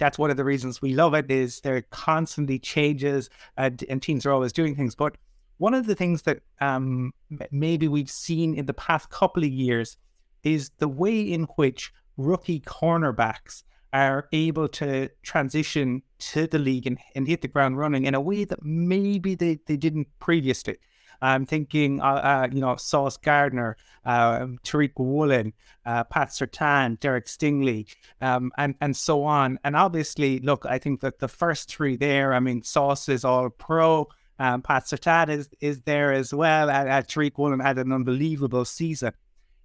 that's 0.00 0.18
one 0.18 0.30
of 0.30 0.36
the 0.38 0.44
reasons 0.44 0.82
we 0.82 0.94
love 0.94 1.14
it 1.14 1.30
is 1.30 1.60
there 1.60 1.82
constantly 1.90 2.58
changes 2.58 3.28
and, 3.56 3.84
and 3.88 4.02
teams 4.02 4.24
are 4.26 4.32
always 4.32 4.52
doing 4.52 4.74
things. 4.74 4.94
But 4.94 5.16
one 5.58 5.74
of 5.74 5.86
the 5.86 5.94
things 5.94 6.22
that 6.22 6.40
um, 6.60 7.12
maybe 7.52 7.86
we've 7.86 8.10
seen 8.10 8.54
in 8.54 8.64
the 8.64 8.74
past 8.74 9.10
couple 9.10 9.44
of 9.44 9.50
years 9.50 9.98
is 10.42 10.70
the 10.78 10.88
way 10.88 11.20
in 11.20 11.44
which 11.56 11.92
rookie 12.16 12.60
cornerbacks 12.60 13.62
are 13.92 14.26
able 14.32 14.68
to 14.68 15.10
transition 15.22 16.02
to 16.18 16.46
the 16.46 16.58
league 16.58 16.86
and, 16.86 16.98
and 17.14 17.28
hit 17.28 17.42
the 17.42 17.48
ground 17.48 17.76
running 17.76 18.06
in 18.06 18.14
a 18.14 18.20
way 18.20 18.44
that 18.44 18.62
maybe 18.62 19.34
they, 19.34 19.58
they 19.66 19.76
didn't 19.76 20.08
previously. 20.18 20.78
I'm 21.22 21.46
thinking, 21.46 22.00
uh, 22.00 22.04
uh, 22.04 22.48
you 22.52 22.60
know, 22.60 22.76
Sauce 22.76 23.16
Gardner, 23.16 23.76
uh, 24.04 24.46
Tariq 24.64 24.92
Woolen, 24.96 25.52
uh, 25.84 26.04
Pat 26.04 26.28
Surtain, 26.28 26.98
Derek 27.00 27.26
Stingley, 27.26 27.86
um, 28.20 28.52
and 28.56 28.74
and 28.80 28.96
so 28.96 29.24
on. 29.24 29.58
And 29.64 29.76
obviously, 29.76 30.38
look, 30.40 30.64
I 30.66 30.78
think 30.78 31.00
that 31.00 31.18
the 31.18 31.28
first 31.28 31.68
three 31.68 31.96
there. 31.96 32.32
I 32.32 32.40
mean, 32.40 32.62
Sauce 32.62 33.08
is 33.08 33.24
all 33.24 33.50
pro. 33.50 34.08
Um, 34.38 34.62
Pat 34.62 34.84
Surtain 34.84 35.28
is 35.28 35.50
is 35.60 35.80
there 35.82 36.12
as 36.12 36.32
well. 36.32 36.70
And, 36.70 36.88
uh, 36.88 37.02
Tariq 37.02 37.36
Woolen 37.36 37.60
had 37.60 37.78
an 37.78 37.92
unbelievable 37.92 38.64
season. 38.64 39.12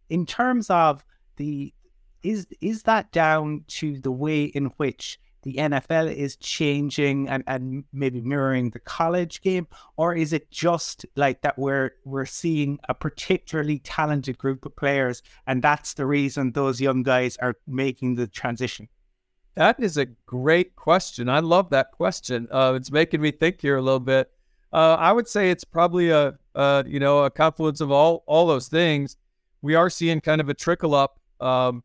In 0.10 0.26
terms 0.26 0.70
of 0.70 1.04
the, 1.38 1.74
is 2.24 2.48
is 2.62 2.84
that 2.84 3.12
down 3.12 3.64
to 3.68 4.00
the 4.00 4.12
way 4.12 4.44
in 4.44 4.66
which 4.78 5.20
the 5.46 5.54
NFL 5.54 6.14
is 6.14 6.36
changing 6.38 7.30
and, 7.30 7.44
and 7.46 7.86
maybe 7.94 8.20
mirroring 8.20 8.72
the 8.72 8.80
college 8.80 9.42
game, 9.42 9.68
or 9.96 10.16
is 10.16 10.34
it 10.34 10.50
just 10.50 11.06
like 11.16 11.44
that 11.44 11.58
we're 11.58 11.92
we're 12.04 12.26
seeing 12.26 12.80
a 12.90 12.96
particularly 12.96 13.80
talented 13.80 14.40
group 14.40 14.66
of 14.66 14.76
players, 14.76 15.22
and 15.46 15.62
that's 15.62 15.94
the 15.94 16.08
reason 16.08 16.52
those 16.52 16.82
young 16.82 17.04
guys 17.04 17.38
are 17.38 17.56
making 17.68 18.16
the 18.16 18.28
transition? 18.28 18.90
That 19.54 19.80
is 19.80 19.98
a 19.98 20.08
great 20.26 20.76
question. 20.76 21.30
I 21.30 21.40
love 21.40 21.70
that 21.70 21.92
question. 21.92 22.48
Uh, 22.52 22.74
it's 22.76 22.92
making 22.92 23.22
me 23.22 23.32
think 23.32 23.62
here 23.62 23.78
a 23.78 23.82
little 23.82 24.00
bit. 24.00 24.32
Uh, 24.74 24.96
I 25.00 25.14
would 25.14 25.28
say 25.28 25.52
it's 25.52 25.64
probably 25.64 26.10
a, 26.10 26.34
a, 26.56 26.84
you 26.88 27.00
know 27.00 27.24
a 27.24 27.30
confluence 27.30 27.82
of 27.82 27.92
all 27.92 28.24
all 28.26 28.48
those 28.48 28.68
things. 28.68 29.16
We 29.62 29.76
are 29.76 29.92
seeing 29.92 30.22
kind 30.22 30.42
of 30.42 30.50
a 30.50 30.56
trickle 30.56 30.96
up. 30.96 31.20
Um, 31.40 31.84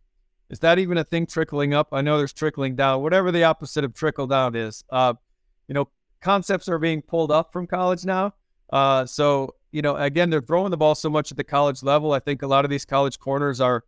is 0.50 0.58
that 0.58 0.80
even 0.80 0.98
a 0.98 1.04
thing 1.04 1.26
trickling 1.26 1.72
up? 1.72 1.88
I 1.92 2.02
know 2.02 2.18
there's 2.18 2.32
trickling 2.32 2.74
down, 2.74 3.02
whatever 3.02 3.30
the 3.30 3.44
opposite 3.44 3.84
of 3.84 3.94
trickle 3.94 4.26
down 4.26 4.56
is. 4.56 4.84
Uh, 4.90 5.14
you 5.68 5.74
know, 5.74 5.88
concepts 6.20 6.68
are 6.68 6.78
being 6.78 7.02
pulled 7.02 7.30
up 7.30 7.52
from 7.52 7.68
college 7.68 8.04
now. 8.04 8.34
Uh, 8.72 9.06
so, 9.06 9.54
you 9.70 9.80
know, 9.80 9.94
again, 9.96 10.28
they're 10.28 10.40
throwing 10.40 10.72
the 10.72 10.76
ball 10.76 10.96
so 10.96 11.08
much 11.08 11.30
at 11.30 11.36
the 11.36 11.44
college 11.44 11.84
level. 11.84 12.12
I 12.12 12.18
think 12.18 12.42
a 12.42 12.48
lot 12.48 12.64
of 12.64 12.70
these 12.70 12.84
college 12.84 13.20
corners 13.20 13.60
are 13.60 13.84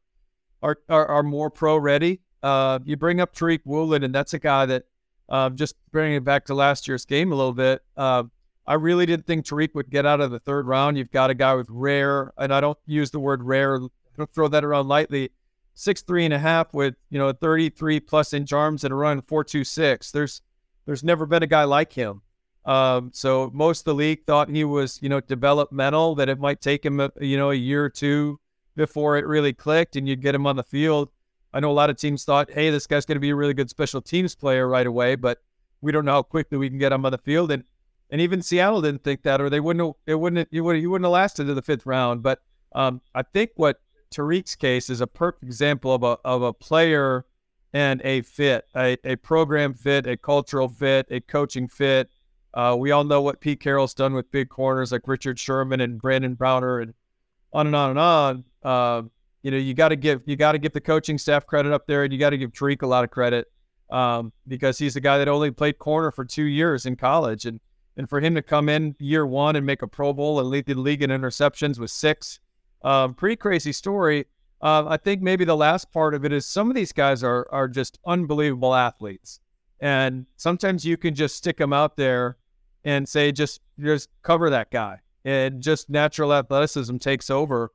are 0.63 0.79
are, 0.89 1.07
are 1.07 1.23
more 1.25 1.51
pro 1.51 1.77
ready. 1.77 2.21
Uh, 2.45 2.79
you 2.85 2.97
bring 2.97 3.21
up 3.21 3.35
Tariq 3.35 3.61
Woolen, 3.65 4.05
and 4.05 4.15
that's 4.15 4.33
a 4.35 4.39
guy 4.39 4.67
that 4.67 4.85
uh, 5.29 5.51
just 5.51 5.75
bringing 5.91 6.17
it 6.17 6.25
back 6.25 6.45
to 6.47 6.55
last 6.55 6.87
year's 6.87 7.05
game 7.05 7.33
a 7.33 7.35
little 7.35 7.53
bit. 7.53 7.83
Uh, 7.97 8.25
I 8.67 8.75
really 8.75 9.07
didn't 9.07 9.27
think 9.27 9.45
Tariq 9.45 9.75
would 9.75 9.91
get 9.91 10.07
out 10.07 10.21
of 10.21 10.31
the 10.31 10.39
third 10.39 10.69
round. 10.69 10.97
You've 10.97 11.11
got 11.11 11.31
a 11.31 11.35
guy 11.35 11.55
with 11.55 11.67
rare, 11.69 12.33
and 12.39 12.55
I 12.55 12.61
don't 12.61 12.79
use 12.87 13.11
the 13.11 13.19
word 13.19 13.43
rare, 13.43 13.77
I 13.77 13.89
don't 14.17 14.33
throw 14.33 14.47
that 14.49 14.65
around 14.65 14.87
lightly 14.87 15.31
six 15.75 16.03
three 16.03 16.25
and 16.25 16.35
a 16.35 16.39
half 16.39 16.73
with 16.75 16.95
you 17.11 17.19
know 17.19 17.33
33 17.33 18.01
plus 18.01 18.33
inch 18.33 18.53
arms 18.53 18.85
and 18.85 18.93
a 18.93 18.95
run 18.95 19.23
426 19.23 20.11
there's 20.11 20.43
there's 20.87 21.05
never 21.05 21.27
been 21.27 21.43
a 21.43 21.47
guy 21.47 21.65
like 21.65 21.93
him. 21.93 22.23
Um, 22.65 23.11
so 23.13 23.51
most 23.53 23.81
of 23.81 23.85
the 23.87 23.95
league 23.95 24.25
thought 24.25 24.49
he 24.49 24.65
was 24.65 25.01
you 25.03 25.09
know 25.09 25.21
developmental 25.21 26.15
that 26.17 26.29
it 26.29 26.39
might 26.39 26.61
take 26.61 26.85
him 26.85 27.01
a, 27.01 27.11
you 27.21 27.37
know 27.37 27.51
a 27.51 27.57
year 27.57 27.85
or 27.85 27.91
two 27.91 28.39
before 28.77 29.17
it 29.17 29.27
really 29.27 29.53
clicked 29.53 29.97
and 29.97 30.09
you'd 30.09 30.23
get 30.23 30.35
him 30.35 30.47
on 30.47 30.57
the 30.57 30.63
field. 30.63 31.11
I 31.53 31.61
know 31.61 31.71
a 31.71 31.73
lot 31.73 31.91
of 31.91 31.97
teams 31.97 32.25
thought 32.25 32.51
hey 32.53 32.71
this 32.71 32.87
guy's 32.87 33.05
going 33.05 33.17
to 33.17 33.21
be 33.21 33.31
a 33.31 33.37
really 33.37 33.55
good 33.55 33.69
special 33.69 34.01
teams 34.01 34.35
player 34.35 34.69
right 34.69 34.87
away 34.87 35.17
but 35.17 35.39
we 35.81 35.91
don't 35.91 36.05
know 36.05 36.13
how 36.13 36.23
quickly 36.23 36.57
we 36.57 36.69
can 36.69 36.79
get 36.79 36.93
him 36.93 37.05
on 37.05 37.13
the 37.13 37.19
field. 37.19 37.51
And 37.51 37.65
and 38.11 38.21
even 38.21 38.43
seattle 38.43 38.81
didn't 38.81 39.03
think 39.03 39.23
that 39.23 39.41
or 39.41 39.51
they 39.51 39.61
wouldn't 39.61 39.85
have, 39.85 39.95
it 40.07 40.15
wouldn't 40.15 40.49
you 40.53 40.63
would 40.63 40.81
you 40.81 40.91
wouldn't 40.91 41.07
have 41.07 41.13
lasted 41.13 41.47
to 41.47 41.55
the 41.55 41.63
fifth 41.63 41.85
round. 41.85 42.23
But 42.23 42.41
um, 42.75 43.03
i 43.15 43.23
think 43.23 43.51
what 43.57 43.81
Tariq's 44.13 44.55
case 44.55 44.91
is 44.91 45.01
a 45.01 45.07
perfect 45.07 45.43
example 45.43 45.95
of 45.95 46.03
a 46.03 46.19
of 46.25 46.43
a 46.43 46.53
player 46.53 47.27
and 47.73 48.03
a 48.05 48.23
fit, 48.23 48.67
a, 48.77 48.97
a 49.05 49.17
program 49.17 49.75
fit, 49.75 50.07
a 50.07 50.17
cultural 50.17 50.69
fit, 50.69 51.07
a 51.11 51.21
coaching 51.21 51.69
fit. 51.69 52.11
Uh, 52.55 52.77
we 52.79 52.91
all 52.91 53.05
know 53.05 53.23
what 53.23 53.41
Pete 53.41 53.61
Carroll's 53.61 53.95
done 53.95 54.13
with 54.13 54.31
big 54.31 54.51
corners 54.51 54.93
like 54.93 55.09
Richard 55.09 55.39
Sherman 55.39 55.81
and 55.81 56.01
Brandon 56.01 56.35
Browner 56.35 56.81
and 56.81 56.93
on 57.53 57.67
and 57.67 57.75
on 57.75 57.91
and 57.91 57.99
on. 57.99 58.45
Uh, 58.63 59.03
you 59.43 59.51
know, 59.51 59.57
you 59.57 59.75
got 59.75 59.89
to 59.89 59.97
give 59.97 60.23
you 60.27 60.37
got 60.37 60.53
to 60.53 60.59
give 60.59 60.73
the 60.73 60.81
coaching 60.81 61.19
staff 61.19 61.47
credit 61.47 61.73
up 61.73 61.87
there, 61.87 62.05
and 62.05 62.13
you 62.13 62.19
got 62.19 62.31
to 62.31 62.39
give 62.39 62.53
Tariq 62.53 62.83
a 62.83 62.87
lot 62.87 63.05
of 63.05 63.11
credit 63.11 63.51
um, 63.91 64.33
because 64.47 64.79
he's 64.79 64.95
the 64.95 65.01
guy 65.01 65.19
that 65.19 65.29
only 65.29 65.51
played 65.51 65.79
corner 65.79 66.11
for 66.11 66.25
two 66.25 66.45
years 66.45 66.87
in 66.87 66.97
college, 66.97 67.47
and 67.47 67.59
and 67.97 68.09
for 68.09 68.21
him 68.21 68.35
to 68.35 68.43
come 68.43 68.69
in 68.69 68.95
year 68.99 69.27
one 69.27 69.57
and 69.57 69.67
make 69.67 69.83
a 69.83 69.89
Pro 69.89 70.13
Bowl 70.13 70.39
and 70.39 70.49
lead 70.49 70.67
the 70.67 70.75
league 70.75 71.03
in 71.03 71.11
interceptions 71.11 71.79
with 71.79 71.91
six, 71.91 72.39
um, 72.85 73.15
pretty 73.15 73.37
crazy 73.37 73.73
story. 73.73 74.27
Uh, 74.61 74.85
I 74.89 74.97
think 74.97 75.23
maybe 75.23 75.45
the 75.45 75.57
last 75.57 75.91
part 75.93 76.15
of 76.15 76.25
it 76.25 76.33
is 76.33 76.47
some 76.47 76.69
of 76.69 76.77
these 76.77 76.93
guys 76.93 77.25
are 77.25 77.49
are 77.51 77.69
just 77.69 77.99
unbelievable 78.07 78.75
athletes, 78.75 79.41
and 79.81 80.27
sometimes 80.37 80.85
you 80.85 80.97
can 80.97 81.15
just 81.15 81.37
stick 81.37 81.57
them 81.57 81.73
out 81.73 81.97
there 81.97 82.37
and 82.85 83.09
say 83.09 83.33
just 83.33 83.61
just 83.81 84.09
cover 84.23 84.51
that 84.51 84.71
guy, 84.71 84.99
and 85.25 85.61
just 85.61 85.91
natural 85.91 86.33
athleticism 86.33 86.97
takes 86.99 87.31
over. 87.31 87.73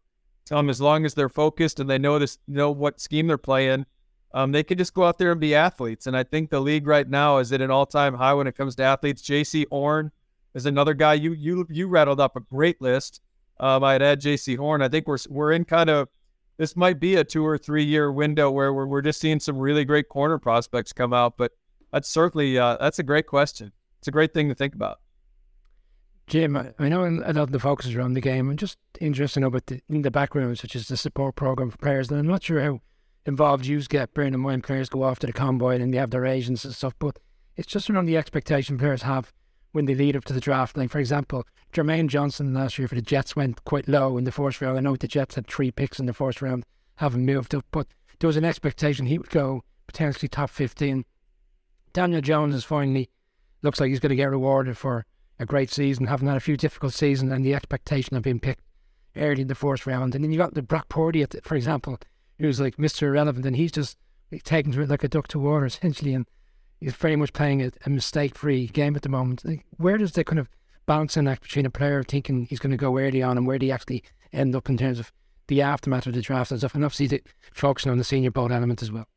Um, 0.50 0.70
as 0.70 0.80
long 0.80 1.06
as 1.06 1.14
they're 1.14 1.28
focused 1.28 1.82
and 1.82 1.90
they 1.90 1.98
know 1.98 2.20
this, 2.20 2.38
know 2.48 2.72
what 2.72 3.02
scheme 3.02 3.28
they're 3.28 3.38
playing, 3.38 3.86
um, 4.34 4.54
they 4.54 4.64
can 4.64 4.78
just 4.78 4.94
go 4.94 5.04
out 5.04 5.18
there 5.18 5.34
and 5.34 5.42
be 5.42 5.54
athletes. 5.54 6.08
And 6.08 6.16
I 6.16 6.24
think 6.24 6.50
the 6.50 6.62
league 6.62 6.88
right 6.88 7.10
now 7.10 7.40
is 7.40 7.52
at 7.52 7.60
an 7.60 7.70
all-time 7.70 8.14
high 8.14 8.34
when 8.34 8.48
it 8.48 8.56
comes 8.56 8.76
to 8.78 8.84
athletes. 8.84 9.22
Jaycee 9.22 9.66
Horn 9.70 10.12
is 10.54 10.66
another 10.66 10.94
guy 10.94 11.16
you 11.16 11.34
you 11.34 11.68
you 11.70 11.90
rattled 11.90 12.22
up 12.22 12.38
a 12.38 12.40
great 12.40 12.82
list. 12.82 13.20
Um, 13.60 13.84
I'd 13.84 14.02
add 14.02 14.22
Jaycee 14.22 14.58
Horn. 14.58 14.82
I 14.82 14.90
think 14.90 15.08
we're 15.08 15.18
we're 15.30 15.52
in 15.52 15.66
kind 15.66 15.90
of 15.90 16.10
this 16.58 16.76
might 16.76 17.00
be 17.00 17.16
a 17.16 17.24
two 17.24 17.46
or 17.46 17.58
three 17.58 17.84
year 17.84 18.12
window 18.12 18.52
where 18.52 18.74
we're 18.74 18.88
we're 18.88 19.02
just 19.02 19.20
seeing 19.20 19.40
some 19.40 19.58
really 19.58 19.86
great 19.86 20.10
corner 20.10 20.38
prospects 20.38 20.94
come 20.94 21.14
out. 21.14 21.38
But 21.38 21.54
that's 21.92 22.10
certainly 22.10 22.58
uh, 22.58 22.78
that's 22.80 23.00
a 23.00 23.04
great 23.04 23.28
question. 23.28 23.72
It's 24.00 24.08
a 24.08 24.12
great 24.12 24.34
thing 24.34 24.50
to 24.50 24.56
think 24.56 24.76
about. 24.76 25.00
Jim, 26.28 26.58
I 26.78 26.90
know 26.90 27.06
a 27.06 27.10
lot 27.10 27.38
of 27.38 27.52
the 27.52 27.60
focus 27.60 27.86
is 27.86 27.96
around 27.96 28.14
the 28.14 28.22
game. 28.22 28.50
I'm 28.50 28.58
just 28.58 28.78
interested 29.00 29.36
to 29.36 29.40
know 29.42 29.48
about 29.48 29.68
the, 29.68 29.82
in 29.88 30.02
the 30.02 30.12
background, 30.12 30.60
such 30.60 30.76
as 30.76 30.90
the 30.90 30.98
support 30.98 31.38
program 31.38 31.72
for 31.72 31.78
players. 31.78 32.12
And 32.12 32.20
I'm 32.20 32.28
not 32.28 32.44
sure 32.44 32.62
how 32.62 32.82
involved 33.26 33.66
you 33.66 33.82
get, 33.84 34.14
bearing 34.14 34.34
in 34.34 34.42
mind 34.42 34.66
players 34.66 34.90
go 34.90 35.04
off 35.04 35.20
to 35.20 35.28
the 35.28 35.32
combine 35.32 35.82
and 35.82 35.94
they 35.94 35.98
have 35.98 36.12
their 36.12 36.26
agents 36.26 36.66
and 36.66 36.76
stuff. 36.76 36.96
But 37.00 37.20
it's 37.56 37.68
just 37.68 37.90
around 37.90 38.08
the 38.08 38.18
expectation 38.18 38.78
players 38.78 39.04
have 39.04 39.32
when 39.72 39.86
they 39.86 39.96
lead 39.96 40.16
up 40.16 40.26
to 40.26 40.34
the 40.34 40.40
draft. 40.40 40.78
Like, 40.78 40.90
for 40.90 41.00
example, 41.00 41.46
Jermaine 41.74 42.08
Johnson 42.08 42.54
last 42.54 42.78
year 42.78 42.88
for 42.88 42.96
the 42.96 43.02
Jets 43.02 43.36
went 43.36 43.64
quite 43.66 43.88
low 43.88 44.18
in 44.18 44.24
the 44.24 44.32
first 44.32 44.62
round. 44.62 44.78
I 44.78 44.82
know 44.82 44.96
the 44.96 45.08
Jets 45.08 45.36
had 45.36 45.48
three 45.48 45.72
picks 45.72 46.00
in 46.00 46.06
the 46.06 46.14
first 46.14 46.42
round, 46.42 46.66
haven't 46.96 47.26
moved 47.26 47.54
up, 47.54 47.66
but 47.72 47.88
there 48.20 48.28
was 48.28 48.38
an 48.38 48.46
expectation 48.46 49.06
he 49.06 49.18
would 49.18 49.30
go 49.30 49.64
potentially 49.86 50.28
top 50.28 50.50
15. 50.50 51.06
Daniel 51.94 52.22
Jones 52.22 52.56
is 52.56 52.64
finally, 52.64 53.10
looks 53.62 53.80
like 53.80 53.90
he's 53.90 54.00
going 54.00 54.10
to 54.10 54.16
get 54.16 54.30
rewarded 54.30 54.78
for 54.78 55.06
a 55.40 55.46
great 55.46 55.70
season, 55.70 56.08
having 56.08 56.28
had 56.28 56.38
a 56.38 56.42
few 56.42 56.58
difficult 56.58 56.94
seasons, 56.94 57.32
and 57.32 57.46
the 57.46 57.54
expectation 57.54 58.16
of 58.16 58.24
being 58.24 58.40
picked 58.40 58.64
early 59.16 59.42
in 59.42 59.48
the 59.48 59.56
first 59.56 59.86
round. 59.86 60.16
And 60.16 60.24
then 60.24 60.32
you 60.32 60.38
got 60.38 60.54
the 60.54 60.62
Brock 60.62 60.90
Purdy, 60.90 61.24
the, 61.26 61.42
for 61.42 61.56
example, 61.56 62.00
who's 62.40 62.60
like 62.60 62.78
Mr. 62.78 63.04
Irrelevant, 63.04 63.46
and 63.46 63.56
he's 63.56 63.72
just 63.72 63.98
taken 64.44 64.72
to 64.74 64.82
it 64.82 64.90
like 64.90 65.04
a 65.04 65.08
duck 65.08 65.28
to 65.30 65.40
water, 65.40 65.66
essentially. 65.66 66.14
And 66.14 66.28
he's 66.80 66.96
very 66.96 67.16
much 67.16 67.34
playing 67.34 67.62
a, 67.62 67.72
a 67.86 67.90
mistake 67.90 68.36
free 68.36 68.68
game 68.68 68.96
at 68.96 69.02
the 69.02 69.10
moment. 69.10 69.44
Like, 69.46 69.66
where 69.78 69.98
does 69.98 70.14
the 70.14 70.24
kind 70.24 70.40
of 70.40 70.50
balancing 70.86 71.28
act 71.28 71.44
between 71.44 71.66
a 71.66 71.70
player 71.70 72.04
thinking 72.04 72.46
he's 72.46 72.60
going 72.60 72.72
to 72.72 72.78
go 72.78 72.98
early 72.98 73.22
on 73.22 73.38
and 73.38 73.46
where 73.46 73.60
do 73.60 73.66
he 73.66 73.72
actually 73.72 74.04
end 74.34 74.56
up 74.56 74.70
in 74.70 74.78
terms 74.78 75.00
of 75.00 75.12
the 75.48 75.62
aftermath 75.62 76.08
of 76.08 76.14
the 76.14 76.22
draft 76.22 76.52
and 76.52 76.60
stuff? 76.60 76.76
And 76.76 76.84
obviously, 76.84 77.08
the, 77.08 77.24
focusing 77.54 77.92
on 77.92 77.98
the 77.98 78.04
senior 78.04 78.32
bowl 78.32 78.52
element 78.52 78.82
as 78.82 78.92
well. 78.92 79.08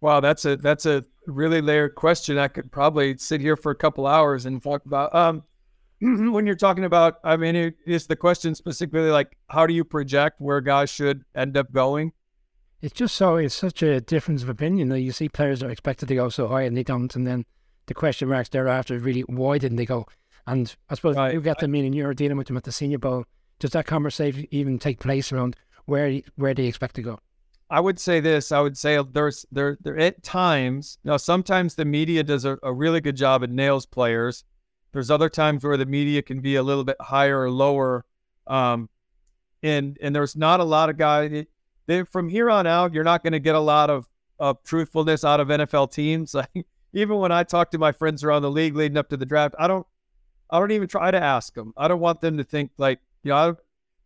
Wow, 0.00 0.20
that's 0.20 0.44
a 0.44 0.56
that's 0.56 0.84
a 0.84 1.04
really 1.26 1.60
layered 1.60 1.94
question. 1.94 2.38
I 2.38 2.48
could 2.48 2.70
probably 2.70 3.16
sit 3.16 3.40
here 3.40 3.56
for 3.56 3.72
a 3.72 3.74
couple 3.74 4.06
hours 4.06 4.46
and 4.46 4.62
talk 4.62 4.84
about. 4.84 5.14
Um, 5.14 5.42
when 6.32 6.44
you're 6.44 6.54
talking 6.54 6.84
about, 6.84 7.18
I 7.24 7.38
mean, 7.38 7.74
is 7.86 8.06
the 8.06 8.16
question 8.16 8.54
specifically 8.54 9.10
like 9.10 9.36
how 9.48 9.66
do 9.66 9.72
you 9.72 9.84
project 9.84 10.40
where 10.40 10.60
guys 10.60 10.90
should 10.90 11.24
end 11.34 11.56
up 11.56 11.72
going? 11.72 12.12
It's 12.82 12.94
just 12.94 13.16
so 13.16 13.36
it's 13.36 13.54
such 13.54 13.82
a 13.82 14.00
difference 14.00 14.42
of 14.42 14.48
opinion 14.48 14.88
that 14.90 15.00
you 15.00 15.12
see 15.12 15.28
players 15.28 15.62
are 15.62 15.70
expected 15.70 16.08
to 16.08 16.14
go 16.14 16.28
so 16.28 16.48
high 16.48 16.62
and 16.62 16.76
they 16.76 16.82
don't, 16.82 17.14
and 17.16 17.26
then 17.26 17.44
the 17.86 17.94
question 17.94 18.28
marks 18.28 18.48
thereafter 18.48 18.98
really 18.98 19.22
why 19.22 19.58
didn't 19.58 19.76
they 19.76 19.86
go? 19.86 20.06
And 20.46 20.74
I 20.88 20.94
suppose 20.94 21.16
right. 21.16 21.32
you 21.32 21.40
get 21.40 21.58
them 21.58 21.74
in 21.74 21.84
and 21.84 21.94
you're 21.94 22.14
dealing 22.14 22.36
with 22.36 22.46
them 22.46 22.56
at 22.56 22.64
the 22.64 22.72
senior 22.72 22.98
bowl. 22.98 23.24
Does 23.58 23.70
that 23.70 23.86
conversation 23.86 24.46
even 24.50 24.78
take 24.78 25.00
place 25.00 25.32
around 25.32 25.56
where 25.86 26.20
where 26.36 26.54
they 26.54 26.66
expect 26.66 26.96
to 26.96 27.02
go? 27.02 27.18
I 27.68 27.80
would 27.80 27.98
say 27.98 28.20
this. 28.20 28.52
I 28.52 28.60
would 28.60 28.76
say 28.76 29.02
there's 29.02 29.44
there 29.50 29.76
there 29.80 29.98
at 29.98 30.22
times. 30.22 30.98
You 31.02 31.10
know, 31.10 31.16
sometimes 31.16 31.74
the 31.74 31.84
media 31.84 32.22
does 32.22 32.44
a, 32.44 32.58
a 32.62 32.72
really 32.72 33.00
good 33.00 33.16
job 33.16 33.42
and 33.42 33.54
nails 33.54 33.86
players. 33.86 34.44
There's 34.92 35.10
other 35.10 35.28
times 35.28 35.64
where 35.64 35.76
the 35.76 35.86
media 35.86 36.22
can 36.22 36.40
be 36.40 36.56
a 36.56 36.62
little 36.62 36.84
bit 36.84 36.96
higher 37.00 37.40
or 37.40 37.50
lower. 37.50 38.04
Um, 38.46 38.88
and 39.62 39.98
and 40.00 40.14
there's 40.14 40.36
not 40.36 40.60
a 40.60 40.64
lot 40.64 40.90
of 40.90 40.96
guys. 40.96 41.46
They, 41.86 42.02
from 42.02 42.28
here 42.28 42.50
on 42.50 42.66
out, 42.66 42.92
you're 42.92 43.04
not 43.04 43.22
going 43.22 43.32
to 43.32 43.40
get 43.40 43.54
a 43.54 43.60
lot 43.60 43.90
of, 43.90 44.08
of 44.38 44.62
truthfulness 44.64 45.24
out 45.24 45.40
of 45.40 45.48
NFL 45.48 45.92
teams. 45.92 46.34
Like 46.54 46.66
even 46.92 47.18
when 47.18 47.30
I 47.30 47.42
talk 47.42 47.70
to 47.72 47.78
my 47.78 47.92
friends 47.92 48.24
around 48.24 48.42
the 48.42 48.50
league 48.50 48.74
leading 48.74 48.96
up 48.96 49.10
to 49.10 49.18
the 49.18 49.26
draft, 49.26 49.54
I 49.58 49.66
don't 49.66 49.86
I 50.48 50.58
don't 50.58 50.70
even 50.70 50.88
try 50.88 51.10
to 51.10 51.22
ask 51.22 51.52
them. 51.52 51.74
I 51.76 51.88
don't 51.88 52.00
want 52.00 52.22
them 52.22 52.38
to 52.38 52.44
think 52.44 52.70
like 52.78 53.00
you 53.22 53.30
know 53.30 53.56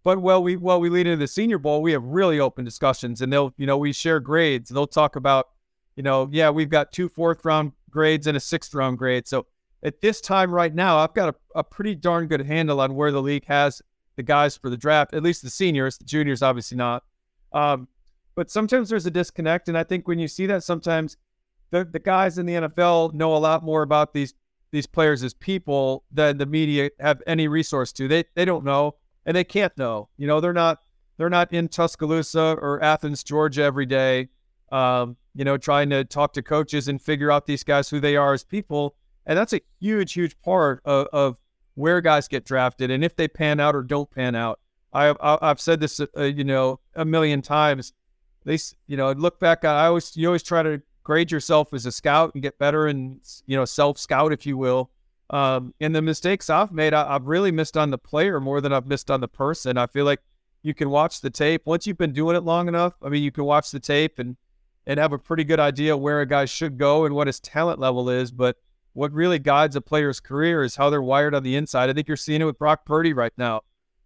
but 0.03 0.21
well, 0.21 0.43
we 0.43 0.57
well 0.57 0.81
we 0.81 0.89
lead 0.89 1.07
into 1.07 1.19
the 1.19 1.29
Senior 1.29 1.59
Bowl, 1.59 1.83
we 1.83 1.93
have 1.93 2.03
really 2.03 2.41
open 2.41 2.65
discussions, 2.65 3.21
and 3.21 3.33
they'll 3.33 3.53
you 3.59 3.67
know 3.67 3.77
we 3.77 3.93
share 3.93 4.19
grades. 4.21 4.71
They'll 4.71 4.87
talk 4.87 5.17
about 5.17 5.51
you 5.97 6.03
know 6.03 6.29
yeah 6.33 6.51
we've 6.51 6.71
got 6.71 6.93
two 6.93 7.09
fourth 7.09 7.45
round 7.45 7.73
grades 7.91 8.27
and 8.27 8.37
a 8.37 8.41
sixth 8.41 8.75
round 8.75 8.99
grade. 8.99 9.29
So 9.29 9.47
at 9.83 10.01
this 10.01 10.21
time 10.21 10.53
right 10.53 10.75
now, 10.75 10.99
I've 10.99 11.15
got 11.15 11.35
a, 11.35 11.59
a 11.59 11.65
pretty 11.65 11.95
darn 11.95 12.29
good 12.29 12.41
handle 12.41 12.81
on 12.81 12.95
where 12.95 13.13
the 13.13 13.23
league 13.23 13.45
has 13.47 13.83
the 14.17 14.23
guys 14.23 14.57
for 14.57 14.71
the 14.71 14.77
draft. 14.77 15.13
At 15.13 15.23
least 15.23 15.43
the 15.43 15.51
seniors, 15.51 15.99
the 15.99 16.05
juniors 16.05 16.43
obviously 16.43 16.77
not. 16.77 17.05
Um, 17.53 17.89
but 18.35 18.51
sometimes 18.51 18.89
there's 18.89 19.07
a 19.07 19.11
disconnect, 19.11 19.69
and 19.69 19.77
I 19.77 19.85
think 19.85 20.07
when 20.09 20.19
you 20.19 20.29
see 20.29 20.47
that, 20.47 20.63
sometimes 20.63 21.17
the 21.71 21.85
the 21.85 21.99
guys 21.99 22.39
in 22.39 22.47
the 22.47 22.55
NFL 22.55 23.15
know 23.15 23.35
a 23.35 23.39
lot 23.39 23.63
more 23.63 23.83
about 23.83 24.15
these 24.15 24.35
these 24.71 24.87
players 24.87 25.23
as 25.25 25.35
people 25.35 26.05
than 26.13 26.39
the 26.39 26.47
media 26.47 26.91
have 27.01 27.23
any 27.27 27.49
resource 27.49 27.93
to. 27.95 28.09
They 28.09 28.25
they 28.35 28.45
don't 28.45 28.65
know 28.65 28.97
and 29.27 29.37
they 29.37 29.45
can't 29.45 29.77
know. 29.77 30.09
You 30.17 30.27
know, 30.27 30.41
they're 30.41 30.53
not 30.53 30.79
they're 31.17 31.31
not 31.31 31.53
in 31.53 31.69
Tuscaloosa 31.69 32.57
or 32.61 32.83
Athens, 32.83 33.23
Georgia 33.23 33.63
every 33.63 33.87
day. 33.87 34.29
Um, 34.73 35.17
you 35.35 35.45
know, 35.45 35.57
trying 35.57 35.91
to 35.91 36.05
talk 36.05 36.33
to 36.35 36.43
coaches 36.43 36.89
and 36.89 37.01
figure 37.01 37.31
out 37.31 37.47
these 37.47 37.65
guys 37.65 37.91
who 37.91 38.01
they 38.01 38.17
are 38.17 38.33
as 38.33 38.45
people, 38.45 38.95
and 39.27 39.37
that's 39.37 39.53
a 39.53 39.61
huge, 39.81 40.13
huge 40.13 40.41
part 40.43 40.81
of, 40.85 41.09
of 41.13 41.37
where 41.75 42.01
guys 42.01 42.29
get 42.29 42.45
drafted 42.45 42.91
and 42.91 43.05
if 43.05 43.17
they 43.17 43.29
pan 43.29 43.61
out 43.61 43.75
or 43.75 43.83
don't 43.83 44.11
pan 44.11 44.35
out. 44.35 44.60
I, 44.93 45.15
I 45.21 45.49
have 45.49 45.61
said 45.61 45.81
this, 45.81 46.01
uh, 46.01 46.23
you 46.23 46.45
know, 46.45 46.81
a 46.95 47.05
million 47.05 47.43
times. 47.43 47.93
They, 48.45 48.59
you 48.87 48.97
know, 48.97 49.13
look 49.13 49.39
back. 49.39 49.65
I 49.65 49.87
always 49.87 50.17
you 50.17 50.27
always 50.27 50.43
try 50.43 50.63
to 50.63 50.83
grade 51.03 51.31
yourself 51.31 51.73
as 51.75 51.87
a 51.87 51.93
scout 51.93 52.33
and 52.35 52.43
get 52.43 52.59
better 52.59 52.87
and 52.87 53.21
you 53.47 53.57
know 53.57 53.65
self 53.65 53.99
scout 53.99 54.33
if 54.33 54.47
you 54.47 54.57
will 54.57 54.91
um, 55.31 55.75
and 55.81 55.95
the 55.95 56.03
mistakes 56.03 56.51
I've 56.51 56.73
made, 56.73 56.93
I, 56.93 57.13
have 57.13 57.27
really 57.27 57.53
missed 57.53 57.77
on 57.77 57.91
the 57.91 57.99
player 57.99 58.41
more 58.41 58.61
than 58.61 58.73
I've 58.73 58.87
missed 58.87 59.11
on 59.11 59.21
the 59.21 59.29
person. 59.29 59.79
I 59.79 59.87
feel 59.87 60.05
like 60.05 60.21
you 60.63 60.75
can 60.75 60.91
watch 60.91 61.21
the 61.21 61.31
tape 61.31 61.63
once 61.65 61.87
you've 61.87 61.97
been 61.97 62.13
doing 62.13 62.37
it 62.37 62.43
long 62.43 62.67
enough. 62.67 62.95
I 63.01 63.09
mean, 63.09 63.23
you 63.23 63.31
can 63.31 63.45
watch 63.45 63.71
the 63.71 63.81
tape 63.81 64.19
and 64.19 64.37
and 64.87 64.99
have 64.99 65.13
a 65.13 65.19
pretty 65.19 65.45
good 65.45 65.61
idea 65.61 65.97
where 65.97 66.21
a 66.21 66.27
guy 66.27 66.47
should 66.47 66.79
go 66.79 67.05
and 67.05 67.15
what 67.15 67.29
his 67.29 67.39
talent 67.39 67.79
level 67.79 68.11
is. 68.11 68.33
But 68.33 68.57
what 68.93 69.13
really 69.13 69.39
guides 69.39 69.77
a 69.77 69.81
player's 69.81 70.19
career 70.19 70.65
is 70.65 70.75
how 70.75 70.91
they're 70.91 71.03
wired 71.03 71.35
on 71.35 71.45
the 71.45 71.55
inside. 71.55 71.91
I 71.91 71.93
think 71.93 72.09
you're 72.09 72.17
seeing 72.17 72.41
it 72.41 72.47
with 72.47 72.59
Brock 72.59 72.85
Purdy 72.85 73.13
right 73.13 73.33
now. 73.37 73.61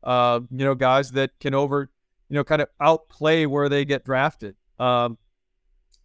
Uh, 0.04 0.40
you 0.50 0.64
know, 0.64 0.74
guys 0.74 1.12
that 1.12 1.30
can 1.40 1.54
over, 1.54 1.90
you 2.28 2.34
know, 2.34 2.44
kind 2.44 2.62
of 2.62 2.68
outplay 2.80 3.46
where 3.46 3.68
they 3.68 3.84
get 3.84 4.04
drafted. 4.04 4.54
Um, 4.78 5.18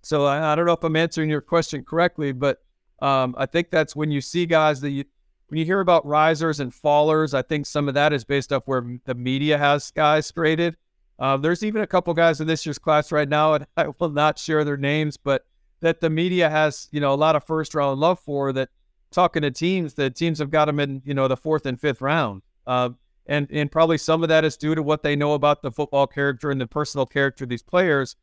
so 0.01 0.25
I, 0.25 0.53
I 0.53 0.55
don't 0.55 0.65
know 0.65 0.73
if 0.73 0.83
I'm 0.83 0.95
answering 0.95 1.29
your 1.29 1.41
question 1.41 1.83
correctly, 1.83 2.31
but 2.31 2.59
um, 3.01 3.35
I 3.37 3.45
think 3.45 3.69
that's 3.69 3.95
when 3.95 4.11
you 4.11 4.21
see 4.21 4.45
guys 4.45 4.81
that 4.81 4.91
you, 4.91 5.05
when 5.49 5.59
you 5.59 5.65
hear 5.65 5.79
about 5.79 6.05
risers 6.05 6.59
and 6.59 6.71
fallers, 6.71 7.33
I 7.33 7.41
think 7.41 7.65
some 7.65 7.87
of 7.87 7.93
that 7.95 8.13
is 8.13 8.23
based 8.23 8.53
off 8.53 8.63
where 8.65 8.99
the 9.05 9.15
media 9.15 9.57
has 9.57 9.91
guys 9.91 10.31
graded. 10.31 10.77
Uh, 11.17 11.35
there's 11.37 11.63
even 11.63 11.81
a 11.81 11.87
couple 11.87 12.13
guys 12.13 12.39
in 12.39 12.47
this 12.47 12.65
year's 12.65 12.79
class 12.79 13.11
right 13.11 13.27
now, 13.27 13.55
and 13.55 13.67
I 13.77 13.87
will 13.99 14.09
not 14.09 14.39
share 14.39 14.63
their 14.63 14.77
names, 14.77 15.17
but 15.17 15.45
that 15.81 16.01
the 16.01 16.09
media 16.09 16.49
has, 16.49 16.87
you 16.91 16.99
know, 16.99 17.13
a 17.13 17.15
lot 17.15 17.35
of 17.35 17.43
first 17.43 17.75
round 17.75 17.99
love 17.99 18.19
for 18.19 18.53
that 18.53 18.69
talking 19.11 19.41
to 19.41 19.51
teams, 19.51 19.95
the 19.95 20.09
teams 20.09 20.39
have 20.39 20.51
got 20.51 20.65
them 20.65 20.79
in, 20.79 21.01
you 21.05 21.13
know, 21.13 21.27
the 21.27 21.37
fourth 21.37 21.65
and 21.65 21.79
fifth 21.79 22.01
round. 22.01 22.41
Uh, 22.67 22.89
and, 23.29 23.47
and 23.51 23.71
probably 23.71 23.97
some 23.97 24.23
of 24.23 24.29
that 24.29 24.43
is 24.43 24.57
due 24.57 24.73
to 24.73 24.81
what 24.81 25.03
they 25.03 25.15
know 25.15 25.33
about 25.33 25.61
the 25.61 25.71
football 25.71 26.07
character 26.07 26.49
and 26.49 26.59
the 26.59 26.67
personal 26.67 27.05
character 27.05 27.45
of 27.45 27.49
these 27.49 27.61
players. 27.61 28.15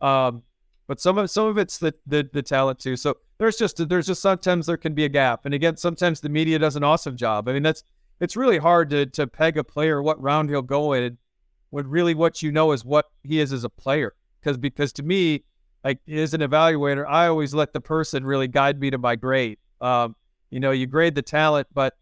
Um, 0.00 0.42
but 0.86 1.00
some 1.00 1.18
of 1.18 1.30
some 1.30 1.46
of 1.46 1.58
it's 1.58 1.78
the, 1.78 1.94
the 2.06 2.28
the 2.32 2.42
talent 2.42 2.78
too. 2.78 2.96
So 2.96 3.18
there's 3.38 3.56
just 3.56 3.88
there's 3.88 4.06
just 4.06 4.22
sometimes 4.22 4.66
there 4.66 4.76
can 4.76 4.94
be 4.94 5.04
a 5.04 5.08
gap, 5.08 5.44
and 5.44 5.54
again, 5.54 5.76
sometimes 5.76 6.20
the 6.20 6.28
media 6.28 6.58
does 6.58 6.76
an 6.76 6.84
awesome 6.84 7.16
job. 7.16 7.48
I 7.48 7.52
mean, 7.52 7.62
that's 7.62 7.84
it's 8.20 8.36
really 8.36 8.58
hard 8.58 8.90
to 8.90 9.06
to 9.06 9.26
peg 9.26 9.56
a 9.56 9.64
player 9.64 10.02
what 10.02 10.20
round 10.20 10.50
he'll 10.50 10.62
go 10.62 10.92
in 10.92 11.18
when 11.70 11.88
really 11.88 12.14
what 12.14 12.42
you 12.42 12.52
know 12.52 12.72
is 12.72 12.84
what 12.84 13.06
he 13.22 13.40
is 13.40 13.52
as 13.52 13.64
a 13.64 13.70
player. 13.70 14.14
Because 14.40 14.58
because 14.58 14.92
to 14.94 15.02
me, 15.02 15.44
like 15.84 16.00
as 16.08 16.34
an 16.34 16.40
evaluator, 16.40 17.06
I 17.06 17.28
always 17.28 17.54
let 17.54 17.72
the 17.72 17.80
person 17.80 18.24
really 18.24 18.48
guide 18.48 18.78
me 18.78 18.90
to 18.90 18.98
my 18.98 19.16
grade. 19.16 19.58
Um, 19.80 20.16
you 20.50 20.60
know, 20.60 20.70
you 20.70 20.86
grade 20.86 21.14
the 21.14 21.22
talent, 21.22 21.68
but 21.72 21.94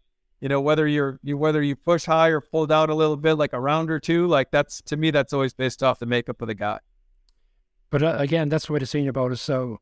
you 0.43 0.49
know 0.49 0.59
whether 0.59 0.85
you're 0.85 1.21
you 1.23 1.37
whether 1.37 1.63
you 1.63 1.73
push 1.73 2.03
high 2.03 2.27
or 2.27 2.41
pull 2.41 2.67
down 2.67 2.89
a 2.89 2.95
little 2.95 3.15
bit, 3.15 3.35
like 3.35 3.53
a 3.53 3.61
round 3.61 3.89
or 3.89 3.97
two, 3.97 4.27
like 4.27 4.51
that's 4.51 4.81
to 4.81 4.97
me 4.97 5.09
that's 5.09 5.31
always 5.31 5.53
based 5.53 5.81
off 5.81 5.99
the 5.99 6.05
makeup 6.05 6.41
of 6.41 6.49
the 6.49 6.53
guy. 6.53 6.79
But 7.89 8.03
uh, 8.03 8.15
again, 8.19 8.49
that's 8.49 8.69
why 8.69 8.79
the 8.79 8.85
senior 8.85 9.13
bowl 9.13 9.31
is 9.31 9.39
so 9.39 9.79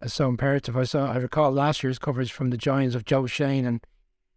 is 0.00 0.14
so 0.14 0.28
imperative. 0.28 0.76
I 0.76 0.84
saw 0.84 1.10
I 1.10 1.16
recall 1.16 1.50
last 1.50 1.82
year's 1.82 1.98
coverage 1.98 2.30
from 2.30 2.50
the 2.50 2.56
Giants 2.56 2.94
of 2.94 3.04
Joe 3.04 3.26
Schoen 3.26 3.66
and 3.66 3.84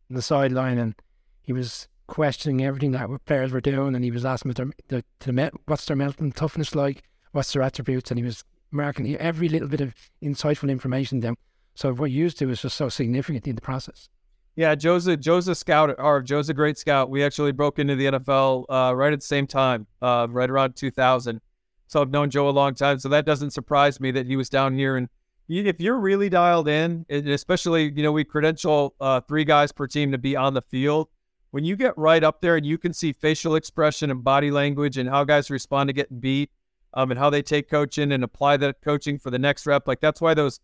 the 0.10 0.24
sideline, 0.24 0.80
and 0.80 0.96
he 1.44 1.54
was 1.54 1.88
questioning 2.08 2.66
everything 2.66 2.94
that 2.94 3.08
players 3.26 3.52
were 3.52 3.62
doing, 3.62 3.94
and 3.94 4.04
he 4.04 4.10
was 4.10 4.26
asking 4.26 4.54
their, 4.54 4.72
the, 4.88 5.52
what's 5.68 5.86
their 5.86 5.96
mental 5.96 6.32
toughness 6.32 6.74
like, 6.74 7.04
what's 7.32 7.54
their 7.54 7.62
attributes, 7.62 8.10
and 8.10 8.18
he 8.18 8.26
was 8.26 8.44
marking 8.72 9.16
every 9.18 9.48
little 9.48 9.68
bit 9.68 9.82
of 9.82 9.94
insightful 10.20 10.72
information 10.72 11.20
down. 11.20 11.36
So 11.76 11.94
what 11.94 12.10
you 12.10 12.24
used 12.24 12.40
to 12.40 12.50
is 12.50 12.64
just 12.64 12.76
so 12.76 12.90
significant 12.90 13.48
in 13.48 13.54
the 13.54 13.62
process. 13.62 14.10
Yeah, 14.56 14.76
Joe's 14.76 15.08
a 15.08 15.16
Joe's 15.16 15.48
a 15.48 15.56
scout 15.56 15.96
or 15.98 16.22
Joe's 16.22 16.50
a 16.50 16.54
great 16.54 16.78
scout. 16.78 17.10
We 17.10 17.24
actually 17.24 17.52
broke 17.52 17.80
into 17.80 17.96
the 17.96 18.06
NFL 18.06 18.66
uh, 18.70 18.94
right 18.96 19.14
at 19.14 19.20
the 19.20 19.26
same 19.26 19.48
time, 19.48 19.88
uh, 20.02 20.28
right 20.30 20.50
around 20.50 20.76
2000. 20.76 21.40
So 21.88 22.02
I've 22.02 22.10
known 22.10 22.30
Joe 22.30 22.50
a 22.50 22.52
long 22.52 22.76
time. 22.76 23.00
So 23.00 23.10
that 23.10 23.26
doesn't 23.26 23.52
surprise 23.52 24.00
me 24.00 24.12
that 24.12 24.28
he 24.28 24.36
was 24.36 24.50
down 24.50 24.76
here. 24.76 24.98
And 24.98 25.08
if 25.48 25.80
you're 25.80 26.00
really 26.00 26.30
dialed 26.30 26.68
in, 26.68 27.06
and 27.10 27.28
especially 27.30 27.92
you 27.92 28.04
know 28.04 28.12
we 28.12 28.24
credential 28.24 28.96
uh, 29.00 29.22
three 29.22 29.46
guys 29.46 29.72
per 29.72 29.88
team 29.88 30.12
to 30.12 30.18
be 30.18 30.36
on 30.36 30.54
the 30.54 30.62
field. 30.62 31.08
When 31.52 31.64
you 31.64 31.76
get 31.76 31.98
right 31.98 32.24
up 32.24 32.42
there 32.42 32.58
and 32.58 32.66
you 32.66 32.78
can 32.78 32.94
see 32.94 33.12
facial 33.12 33.56
expression 33.56 34.12
and 34.12 34.24
body 34.24 34.52
language 34.52 34.98
and 34.98 35.10
how 35.10 35.24
guys 35.24 35.50
respond 35.50 35.88
to 35.88 35.94
getting 35.94 36.20
beat, 36.20 36.52
um, 36.94 37.12
and 37.12 37.20
how 37.20 37.30
they 37.30 37.42
take 37.42 37.70
coaching 37.70 38.12
and 38.12 38.24
apply 38.24 38.58
that 38.58 38.82
coaching 38.82 39.20
for 39.20 39.30
the 39.30 39.40
next 39.40 39.66
rep, 39.66 39.88
like 39.88 40.00
that's 40.00 40.22
why 40.22 40.34
those 40.34 40.60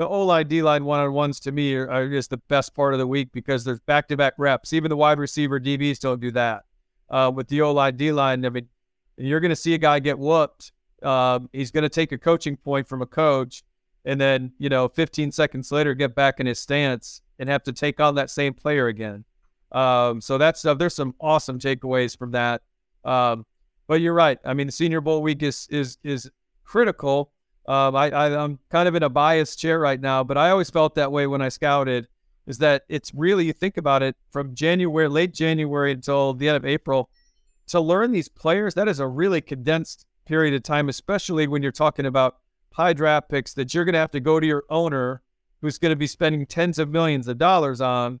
the 0.00 0.08
O 0.08 0.24
line, 0.24 0.48
D 0.48 0.62
line 0.62 0.86
one 0.86 0.98
on 0.98 1.12
ones 1.12 1.38
to 1.40 1.52
me 1.52 1.74
are, 1.74 1.90
are, 1.90 2.08
just 2.08 2.30
the 2.30 2.38
best 2.38 2.74
part 2.74 2.94
of 2.94 2.98
the 2.98 3.06
week 3.06 3.32
because 3.32 3.64
there's 3.64 3.80
back 3.80 4.08
to 4.08 4.16
back 4.16 4.32
reps. 4.38 4.72
Even 4.72 4.88
the 4.88 4.96
wide 4.96 5.18
receiver 5.18 5.60
DBs 5.60 5.98
don't 5.98 6.22
do 6.22 6.30
that. 6.30 6.64
Uh, 7.10 7.30
with 7.34 7.48
the 7.48 7.60
O 7.60 7.70
line, 7.70 7.98
D 7.98 8.10
line, 8.10 8.46
I 8.46 8.48
mean, 8.48 8.66
you're 9.18 9.40
going 9.40 9.50
to 9.50 9.56
see 9.56 9.74
a 9.74 9.78
guy 9.78 9.98
get 9.98 10.18
whooped. 10.18 10.72
Um, 11.02 11.50
he's 11.52 11.70
going 11.70 11.82
to 11.82 11.90
take 11.90 12.12
a 12.12 12.18
coaching 12.18 12.56
point 12.56 12.88
from 12.88 13.02
a 13.02 13.06
coach, 13.06 13.62
and 14.06 14.18
then 14.18 14.52
you 14.56 14.70
know, 14.70 14.88
15 14.88 15.32
seconds 15.32 15.70
later, 15.70 15.92
get 15.92 16.14
back 16.14 16.40
in 16.40 16.46
his 16.46 16.58
stance 16.58 17.20
and 17.38 17.50
have 17.50 17.62
to 17.64 17.72
take 17.72 18.00
on 18.00 18.14
that 18.14 18.30
same 18.30 18.54
player 18.54 18.86
again. 18.86 19.26
Um, 19.70 20.22
so 20.22 20.38
that's 20.38 20.60
stuff. 20.60 20.78
There's 20.78 20.94
some 20.94 21.14
awesome 21.20 21.58
takeaways 21.58 22.16
from 22.16 22.30
that. 22.30 22.62
Um, 23.04 23.44
but 23.86 24.00
you're 24.00 24.14
right. 24.14 24.38
I 24.46 24.54
mean, 24.54 24.68
the 24.68 24.72
Senior 24.72 25.02
Bowl 25.02 25.20
week 25.20 25.42
is 25.42 25.68
is 25.70 25.98
is 26.02 26.30
critical 26.64 27.32
um, 27.66 27.94
I, 27.94 28.10
I 28.10 28.42
am 28.42 28.58
kind 28.70 28.88
of 28.88 28.94
in 28.94 29.02
a 29.02 29.08
biased 29.08 29.58
chair 29.58 29.78
right 29.78 30.00
now, 30.00 30.24
but 30.24 30.38
I 30.38 30.50
always 30.50 30.70
felt 30.70 30.94
that 30.94 31.12
way 31.12 31.26
when 31.26 31.42
I 31.42 31.48
scouted. 31.48 32.08
Is 32.46 32.58
that 32.58 32.82
it's 32.88 33.14
really 33.14 33.44
you 33.44 33.52
think 33.52 33.76
about 33.76 34.02
it 34.02 34.16
from 34.30 34.54
January, 34.54 35.08
late 35.08 35.32
January 35.32 35.92
until 35.92 36.34
the 36.34 36.48
end 36.48 36.56
of 36.56 36.64
April, 36.64 37.08
to 37.68 37.80
learn 37.80 38.10
these 38.10 38.28
players. 38.28 38.74
That 38.74 38.88
is 38.88 38.98
a 38.98 39.06
really 39.06 39.40
condensed 39.40 40.06
period 40.26 40.54
of 40.54 40.62
time, 40.62 40.88
especially 40.88 41.46
when 41.46 41.62
you're 41.62 41.70
talking 41.70 42.06
about 42.06 42.38
high 42.72 42.92
draft 42.92 43.28
picks 43.28 43.54
that 43.54 43.72
you're 43.74 43.84
going 43.84 43.92
to 43.92 44.00
have 44.00 44.10
to 44.12 44.20
go 44.20 44.40
to 44.40 44.46
your 44.46 44.64
owner, 44.68 45.22
who's 45.60 45.78
going 45.78 45.90
to 45.90 45.96
be 45.96 46.06
spending 46.06 46.46
tens 46.46 46.78
of 46.78 46.88
millions 46.88 47.28
of 47.28 47.38
dollars 47.38 47.80
on, 47.80 48.20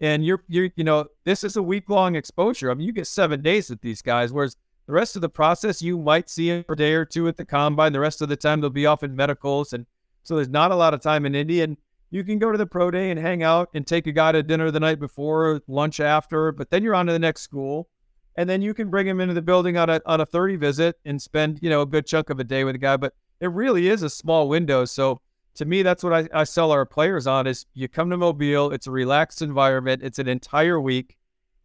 and 0.00 0.24
you're 0.24 0.42
you're 0.48 0.70
you 0.76 0.84
know 0.84 1.06
this 1.24 1.44
is 1.44 1.56
a 1.56 1.62
week 1.62 1.90
long 1.90 2.14
exposure. 2.14 2.70
I 2.70 2.74
mean, 2.74 2.86
you 2.86 2.92
get 2.92 3.06
seven 3.06 3.42
days 3.42 3.68
with 3.68 3.80
these 3.80 4.00
guys, 4.00 4.32
whereas 4.32 4.56
the 4.86 4.92
rest 4.92 5.16
of 5.16 5.22
the 5.22 5.28
process, 5.28 5.82
you 5.82 5.98
might 5.98 6.30
see 6.30 6.48
him 6.48 6.64
for 6.64 6.74
a 6.74 6.76
day 6.76 6.94
or 6.94 7.04
two 7.04 7.26
at 7.28 7.36
the 7.36 7.44
combine. 7.44 7.92
The 7.92 8.00
rest 8.00 8.22
of 8.22 8.28
the 8.28 8.36
time, 8.36 8.60
they'll 8.60 8.70
be 8.70 8.86
off 8.86 9.02
in 9.02 9.16
medicals. 9.16 9.72
And 9.72 9.86
so 10.22 10.36
there's 10.36 10.48
not 10.48 10.70
a 10.70 10.76
lot 10.76 10.94
of 10.94 11.00
time 11.00 11.26
in 11.26 11.34
Indy. 11.34 11.62
And 11.62 11.76
you 12.10 12.22
can 12.22 12.38
go 12.38 12.52
to 12.52 12.58
the 12.58 12.66
pro 12.66 12.90
day 12.90 13.10
and 13.10 13.18
hang 13.18 13.42
out 13.42 13.68
and 13.74 13.86
take 13.86 14.06
a 14.06 14.12
guy 14.12 14.32
to 14.32 14.42
dinner 14.42 14.70
the 14.70 14.80
night 14.80 15.00
before, 15.00 15.60
lunch 15.66 15.98
after, 15.98 16.52
but 16.52 16.70
then 16.70 16.84
you're 16.84 16.94
on 16.94 17.06
to 17.06 17.12
the 17.12 17.18
next 17.18 17.42
school. 17.42 17.88
And 18.36 18.48
then 18.48 18.62
you 18.62 18.74
can 18.74 18.90
bring 18.90 19.06
him 19.06 19.20
into 19.20 19.34
the 19.34 19.42
building 19.42 19.76
on 19.76 19.90
a, 19.90 20.00
on 20.06 20.20
a 20.20 20.26
30 20.26 20.56
visit 20.56 20.96
and 21.04 21.20
spend, 21.20 21.58
you 21.62 21.70
know, 21.70 21.80
a 21.80 21.86
good 21.86 22.06
chunk 22.06 22.30
of 22.30 22.38
a 22.38 22.44
day 22.44 22.64
with 22.64 22.74
a 22.74 22.78
guy. 22.78 22.96
But 22.96 23.14
it 23.40 23.50
really 23.50 23.88
is 23.88 24.02
a 24.02 24.10
small 24.10 24.48
window. 24.48 24.84
So 24.84 25.20
to 25.54 25.64
me, 25.64 25.82
that's 25.82 26.04
what 26.04 26.12
I, 26.12 26.28
I 26.32 26.44
sell 26.44 26.70
our 26.70 26.86
players 26.86 27.26
on 27.26 27.46
is 27.46 27.66
you 27.74 27.88
come 27.88 28.10
to 28.10 28.16
Mobile, 28.16 28.72
it's 28.72 28.86
a 28.86 28.90
relaxed 28.90 29.42
environment. 29.42 30.02
It's 30.04 30.18
an 30.18 30.28
entire 30.28 30.80
week. 30.80 31.16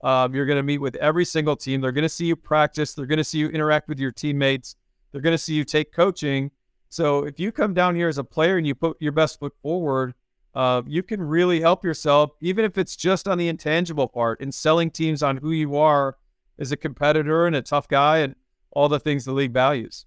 Um, 0.04 0.34
you're 0.34 0.46
going 0.46 0.58
to 0.58 0.64
meet 0.64 0.80
with 0.80 0.96
every 0.96 1.26
single 1.26 1.56
team. 1.56 1.82
They're 1.82 1.92
going 1.92 2.04
to 2.04 2.10
see 2.10 2.26
you 2.26 2.36
practice. 2.36 2.94
They're 2.94 3.06
going 3.06 3.18
to 3.18 3.24
see 3.24 3.40
you 3.40 3.50
interact 3.50 3.88
with 3.88 4.00
your 4.00 4.12
teammates. 4.12 4.76
They're 5.12 5.22
going 5.22 5.34
to 5.34 5.38
see 5.38 5.54
you 5.54 5.64
take 5.64 5.92
coaching. 5.92 6.52
So 6.90 7.26
if 7.26 7.40
you 7.40 7.52
come 7.52 7.74
down 7.74 7.96
here 7.96 8.08
as 8.08 8.18
a 8.18 8.24
player 8.24 8.58
and 8.58 8.66
you 8.66 8.76
put 8.76 8.98
your 9.00 9.12
best 9.12 9.40
foot 9.40 9.54
forward, 9.62 10.14
uh, 10.54 10.82
you 10.86 11.04
can 11.04 11.22
really 11.22 11.62
help 11.62 11.84
yourself, 11.84 12.32
even 12.42 12.66
if 12.66 12.78
it's 12.78 12.96
just 12.96 13.28
on 13.28 13.38
the 13.38 13.48
intangible 13.48 14.08
part 14.08 14.42
in 14.42 14.52
selling 14.52 14.92
teams 14.92 15.24
on 15.24 15.38
who 15.38 15.52
you 15.52 15.78
are 15.78 16.18
as 16.60 16.72
a 16.72 16.78
competitor 16.78 17.48
and 17.48 17.56
a 17.56 17.62
tough 17.62 17.88
guy 17.88 18.20
and 18.20 18.36
all 18.72 18.90
the 18.90 19.00
things 19.00 19.26
the 19.26 19.32
league 19.32 19.54
values. 19.54 20.06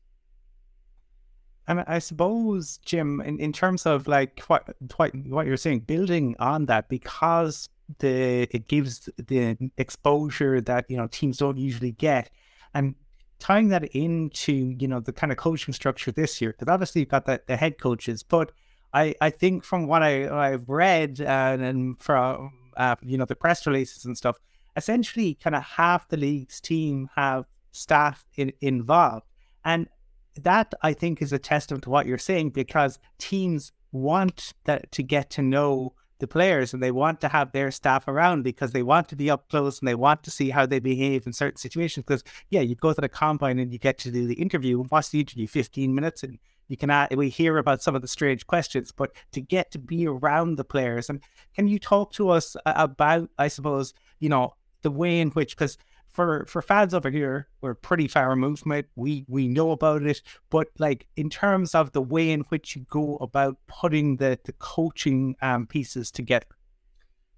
And 1.66 1.82
I 1.86 1.98
suppose, 1.98 2.78
Jim, 2.84 3.22
in, 3.22 3.38
in 3.40 3.52
terms 3.52 3.86
of 3.86 4.06
like 4.06 4.40
what, 4.48 4.76
what 4.96 5.14
what 5.28 5.46
you're 5.46 5.56
saying, 5.56 5.80
building 5.80 6.36
on 6.38 6.66
that 6.66 6.90
because 6.90 7.70
the 7.98 8.42
it 8.50 8.68
gives 8.68 9.08
the 9.16 9.56
exposure 9.76 10.60
that 10.60 10.86
you 10.88 10.96
know 10.96 11.06
teams 11.06 11.38
don't 11.38 11.58
usually 11.58 11.92
get, 11.92 12.30
and 12.72 12.94
tying 13.38 13.68
that 13.68 13.84
into 13.94 14.74
you 14.78 14.88
know 14.88 15.00
the 15.00 15.12
kind 15.12 15.32
of 15.32 15.38
coaching 15.38 15.74
structure 15.74 16.10
this 16.10 16.40
year 16.40 16.52
because 16.52 16.72
obviously 16.72 17.00
you've 17.00 17.10
got 17.10 17.26
the, 17.26 17.40
the 17.46 17.56
head 17.56 17.78
coaches, 17.78 18.22
but 18.22 18.52
I 18.92 19.14
I 19.20 19.30
think 19.30 19.64
from 19.64 19.86
what 19.86 20.02
I 20.02 20.28
I've 20.28 20.68
read 20.68 21.20
uh, 21.20 21.56
and 21.60 22.00
from 22.00 22.52
uh, 22.76 22.96
you 23.02 23.18
know 23.18 23.26
the 23.26 23.36
press 23.36 23.66
releases 23.66 24.04
and 24.04 24.16
stuff, 24.16 24.38
essentially 24.76 25.34
kind 25.34 25.56
of 25.56 25.62
half 25.62 26.08
the 26.08 26.16
league's 26.16 26.60
team 26.60 27.10
have 27.16 27.44
staff 27.72 28.24
in, 28.36 28.52
involved, 28.60 29.26
and 29.64 29.88
that 30.36 30.74
I 30.82 30.92
think 30.94 31.22
is 31.22 31.32
a 31.32 31.38
testament 31.38 31.84
to 31.84 31.90
what 31.90 32.06
you're 32.06 32.18
saying 32.18 32.50
because 32.50 32.98
teams 33.18 33.72
want 33.92 34.54
that 34.64 34.90
to 34.92 35.02
get 35.02 35.30
to 35.30 35.42
know 35.42 35.94
the 36.18 36.26
players 36.26 36.72
and 36.72 36.82
they 36.82 36.90
want 36.90 37.20
to 37.20 37.28
have 37.28 37.52
their 37.52 37.70
staff 37.70 38.06
around 38.08 38.42
because 38.42 38.72
they 38.72 38.82
want 38.82 39.08
to 39.08 39.16
be 39.16 39.30
up 39.30 39.48
close 39.48 39.80
and 39.80 39.88
they 39.88 39.94
want 39.94 40.22
to 40.22 40.30
see 40.30 40.50
how 40.50 40.66
they 40.66 40.78
behave 40.78 41.26
in 41.26 41.32
certain 41.32 41.58
situations. 41.58 42.04
Because 42.06 42.24
yeah, 42.50 42.60
you 42.60 42.74
go 42.74 42.92
to 42.92 43.00
the 43.00 43.08
combine 43.08 43.58
and 43.58 43.72
you 43.72 43.78
get 43.78 43.98
to 43.98 44.10
do 44.10 44.26
the 44.26 44.34
interview. 44.34 44.82
What's 44.84 45.08
the 45.08 45.20
interview? 45.20 45.46
Fifteen 45.46 45.94
minutes, 45.94 46.22
and 46.22 46.38
you 46.68 46.76
can 46.76 46.90
add, 46.90 47.14
we 47.14 47.28
hear 47.28 47.58
about 47.58 47.82
some 47.82 47.94
of 47.94 48.02
the 48.02 48.08
strange 48.08 48.46
questions, 48.46 48.90
but 48.90 49.10
to 49.32 49.40
get 49.40 49.70
to 49.72 49.78
be 49.78 50.06
around 50.06 50.56
the 50.56 50.64
players 50.64 51.10
and 51.10 51.20
can 51.54 51.68
you 51.68 51.78
talk 51.78 52.12
to 52.12 52.30
us 52.30 52.56
about, 52.64 53.28
I 53.38 53.48
suppose, 53.48 53.92
you 54.18 54.28
know, 54.28 54.54
the 54.82 54.90
way 54.90 55.20
in 55.20 55.30
which 55.30 55.56
because 55.56 55.76
for 56.14 56.46
for 56.46 56.62
fans 56.62 56.94
over 56.94 57.10
here, 57.10 57.48
we're 57.60 57.74
pretty 57.74 58.08
far 58.08 58.32
it. 58.32 58.88
We 58.94 59.24
we 59.28 59.48
know 59.48 59.72
about 59.72 60.04
it, 60.04 60.22
but 60.48 60.68
like 60.78 61.06
in 61.16 61.28
terms 61.28 61.74
of 61.74 61.92
the 61.92 62.00
way 62.00 62.30
in 62.30 62.40
which 62.42 62.76
you 62.76 62.86
go 62.88 63.16
about 63.16 63.58
putting 63.66 64.16
the 64.16 64.38
the 64.44 64.52
coaching 64.52 65.36
um, 65.42 65.66
pieces 65.66 66.10
together. 66.10 66.46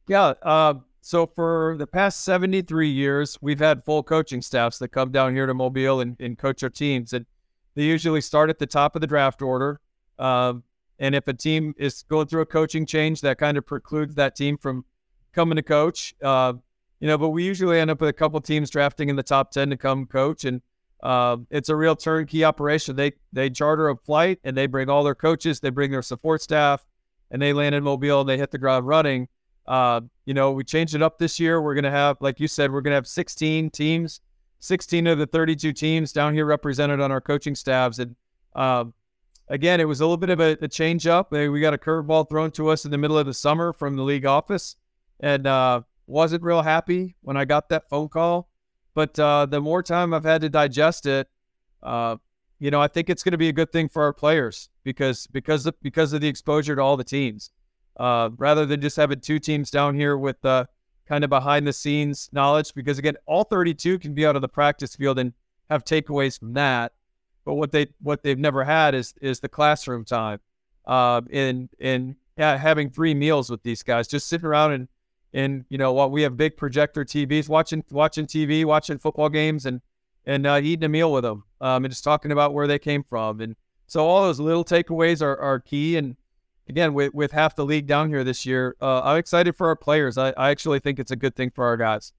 Yeah. 0.06 0.34
Uh, 0.42 0.74
so 1.00 1.26
for 1.26 1.76
the 1.78 1.86
past 1.86 2.22
seventy 2.22 2.60
three 2.60 2.90
years, 2.90 3.38
we've 3.40 3.58
had 3.58 3.84
full 3.84 4.02
coaching 4.02 4.42
staffs 4.42 4.78
that 4.78 4.88
come 4.88 5.10
down 5.10 5.34
here 5.34 5.46
to 5.46 5.54
Mobile 5.54 6.00
and, 6.00 6.16
and 6.20 6.36
coach 6.36 6.62
our 6.62 6.68
teams, 6.68 7.14
and 7.14 7.24
they 7.74 7.84
usually 7.84 8.20
start 8.20 8.50
at 8.50 8.58
the 8.58 8.66
top 8.66 8.94
of 8.94 9.00
the 9.00 9.06
draft 9.06 9.40
order. 9.40 9.80
Um, 10.18 10.64
and 10.98 11.14
if 11.14 11.26
a 11.28 11.34
team 11.34 11.74
is 11.78 12.02
going 12.02 12.26
through 12.26 12.42
a 12.42 12.46
coaching 12.46 12.84
change, 12.84 13.22
that 13.22 13.38
kind 13.38 13.56
of 13.56 13.64
precludes 13.64 14.14
that 14.16 14.36
team 14.36 14.58
from 14.58 14.84
coming 15.32 15.56
to 15.56 15.62
coach. 15.62 16.14
Uh, 16.22 16.54
you 17.00 17.06
know, 17.06 17.18
but 17.18 17.30
we 17.30 17.44
usually 17.44 17.78
end 17.78 17.90
up 17.90 18.00
with 18.00 18.08
a 18.08 18.14
couple 18.14 18.40
teams 18.40 18.70
drafting 18.70 19.08
in 19.08 19.16
the 19.16 19.22
top 19.22 19.50
10 19.50 19.70
to 19.70 19.76
come 19.76 20.06
coach. 20.06 20.44
And 20.44 20.62
uh, 21.02 21.36
it's 21.50 21.68
a 21.68 21.76
real 21.76 21.94
turnkey 21.94 22.44
operation. 22.44 22.96
They, 22.96 23.12
they 23.32 23.50
charter 23.50 23.88
a 23.90 23.96
flight 23.96 24.40
and 24.44 24.56
they 24.56 24.66
bring 24.66 24.88
all 24.88 25.04
their 25.04 25.14
coaches, 25.14 25.60
they 25.60 25.70
bring 25.70 25.90
their 25.90 26.02
support 26.02 26.42
staff, 26.42 26.84
and 27.30 27.40
they 27.40 27.52
land 27.52 27.74
in 27.74 27.84
Mobile 27.84 28.20
and 28.20 28.28
they 28.28 28.38
hit 28.38 28.50
the 28.50 28.58
ground 28.58 28.86
running. 28.86 29.28
Uh, 29.66 30.00
you 30.24 30.32
know, 30.32 30.52
we 30.52 30.64
changed 30.64 30.94
it 30.94 31.02
up 31.02 31.18
this 31.18 31.38
year. 31.38 31.60
We're 31.60 31.74
going 31.74 31.84
to 31.84 31.90
have, 31.90 32.16
like 32.20 32.40
you 32.40 32.48
said, 32.48 32.72
we're 32.72 32.80
going 32.80 32.92
to 32.92 32.96
have 32.96 33.06
16 33.06 33.70
teams, 33.70 34.20
16 34.60 35.06
of 35.06 35.18
the 35.18 35.26
32 35.26 35.72
teams 35.72 36.12
down 36.12 36.34
here 36.34 36.46
represented 36.46 37.00
on 37.00 37.10
our 37.10 37.20
coaching 37.20 37.54
staffs. 37.54 37.98
And 37.98 38.14
uh, 38.54 38.84
again, 39.48 39.80
it 39.80 39.84
was 39.84 40.00
a 40.00 40.04
little 40.04 40.16
bit 40.16 40.30
of 40.30 40.40
a, 40.40 40.56
a 40.62 40.68
change 40.68 41.06
up. 41.06 41.32
We 41.32 41.60
got 41.60 41.74
a 41.74 41.78
curveball 41.78 42.30
thrown 42.30 42.52
to 42.52 42.68
us 42.68 42.84
in 42.84 42.90
the 42.90 42.98
middle 42.98 43.18
of 43.18 43.26
the 43.26 43.34
summer 43.34 43.72
from 43.72 43.96
the 43.96 44.02
league 44.02 44.24
office. 44.24 44.76
And, 45.20 45.46
uh, 45.46 45.82
wasn't 46.06 46.42
real 46.42 46.62
happy 46.62 47.16
when 47.22 47.36
I 47.36 47.44
got 47.44 47.68
that 47.68 47.88
phone 47.88 48.08
call, 48.08 48.48
but 48.94 49.18
uh, 49.18 49.46
the 49.46 49.60
more 49.60 49.82
time 49.82 50.14
I've 50.14 50.24
had 50.24 50.40
to 50.42 50.48
digest 50.48 51.06
it, 51.06 51.28
uh, 51.82 52.16
you 52.58 52.70
know, 52.70 52.80
I 52.80 52.88
think 52.88 53.10
it's 53.10 53.22
going 53.22 53.32
to 53.32 53.38
be 53.38 53.48
a 53.48 53.52
good 53.52 53.70
thing 53.70 53.88
for 53.88 54.02
our 54.02 54.12
players 54.12 54.70
because 54.82 55.26
because 55.26 55.66
of, 55.66 55.74
because 55.82 56.12
of 56.12 56.20
the 56.20 56.28
exposure 56.28 56.74
to 56.74 56.82
all 56.82 56.96
the 56.96 57.04
teams, 57.04 57.50
uh, 57.98 58.30
rather 58.36 58.64
than 58.64 58.80
just 58.80 58.96
having 58.96 59.20
two 59.20 59.38
teams 59.38 59.70
down 59.70 59.94
here 59.94 60.16
with 60.16 60.40
the 60.40 60.68
kind 61.06 61.24
of 61.24 61.30
behind 61.30 61.66
the 61.66 61.72
scenes 61.72 62.28
knowledge. 62.32 62.74
Because 62.74 62.98
again, 62.98 63.16
all 63.26 63.44
32 63.44 63.98
can 63.98 64.14
be 64.14 64.26
out 64.26 64.36
of 64.36 64.42
the 64.42 64.48
practice 64.48 64.96
field 64.96 65.18
and 65.18 65.32
have 65.70 65.84
takeaways 65.84 66.38
from 66.38 66.54
that. 66.54 66.92
But 67.44 67.54
what 67.54 67.72
they 67.72 67.88
what 68.00 68.22
they've 68.22 68.38
never 68.38 68.64
had 68.64 68.94
is 68.94 69.14
is 69.20 69.40
the 69.40 69.48
classroom 69.48 70.04
time, 70.04 70.40
uh, 70.86 71.20
in 71.30 71.68
in 71.78 72.16
yeah, 72.36 72.56
having 72.56 72.90
three 72.90 73.14
meals 73.14 73.50
with 73.50 73.62
these 73.62 73.82
guys, 73.82 74.08
just 74.08 74.28
sitting 74.28 74.46
around 74.46 74.72
and 74.72 74.88
and 75.36 75.66
you 75.68 75.78
know 75.78 75.92
what 75.92 76.10
we 76.10 76.22
have 76.22 76.36
big 76.36 76.56
projector 76.56 77.04
TVs, 77.04 77.48
watching 77.48 77.84
watching 77.90 78.26
TV, 78.26 78.64
watching 78.64 78.98
football 78.98 79.28
games, 79.28 79.66
and 79.66 79.82
and 80.24 80.46
uh, 80.46 80.58
eating 80.60 80.84
a 80.84 80.88
meal 80.88 81.12
with 81.12 81.22
them, 81.22 81.44
um, 81.60 81.84
and 81.84 81.92
just 81.92 82.02
talking 82.02 82.32
about 82.32 82.54
where 82.54 82.66
they 82.66 82.78
came 82.78 83.04
from, 83.04 83.40
and 83.40 83.54
so 83.86 84.06
all 84.06 84.22
those 84.22 84.40
little 84.40 84.64
takeaways 84.64 85.22
are 85.22 85.38
are 85.38 85.60
key, 85.60 85.96
and 85.96 86.16
again, 86.68 86.94
with, 86.94 87.14
with 87.14 87.32
half 87.32 87.54
the 87.54 87.64
league 87.64 87.86
down 87.86 88.08
here 88.08 88.24
this 88.24 88.44
year, 88.44 88.76
uh, 88.80 89.02
I'm 89.02 89.18
excited 89.18 89.56
for 89.56 89.68
our 89.68 89.76
players. 89.76 90.18
I, 90.18 90.30
I 90.36 90.50
actually 90.50 90.80
think 90.80 90.98
it's 90.98 91.10
a 91.10 91.16
good 91.16 91.36
thing 91.36 91.50
for 91.50 91.64
our 91.64 91.76
guys. 91.76 92.12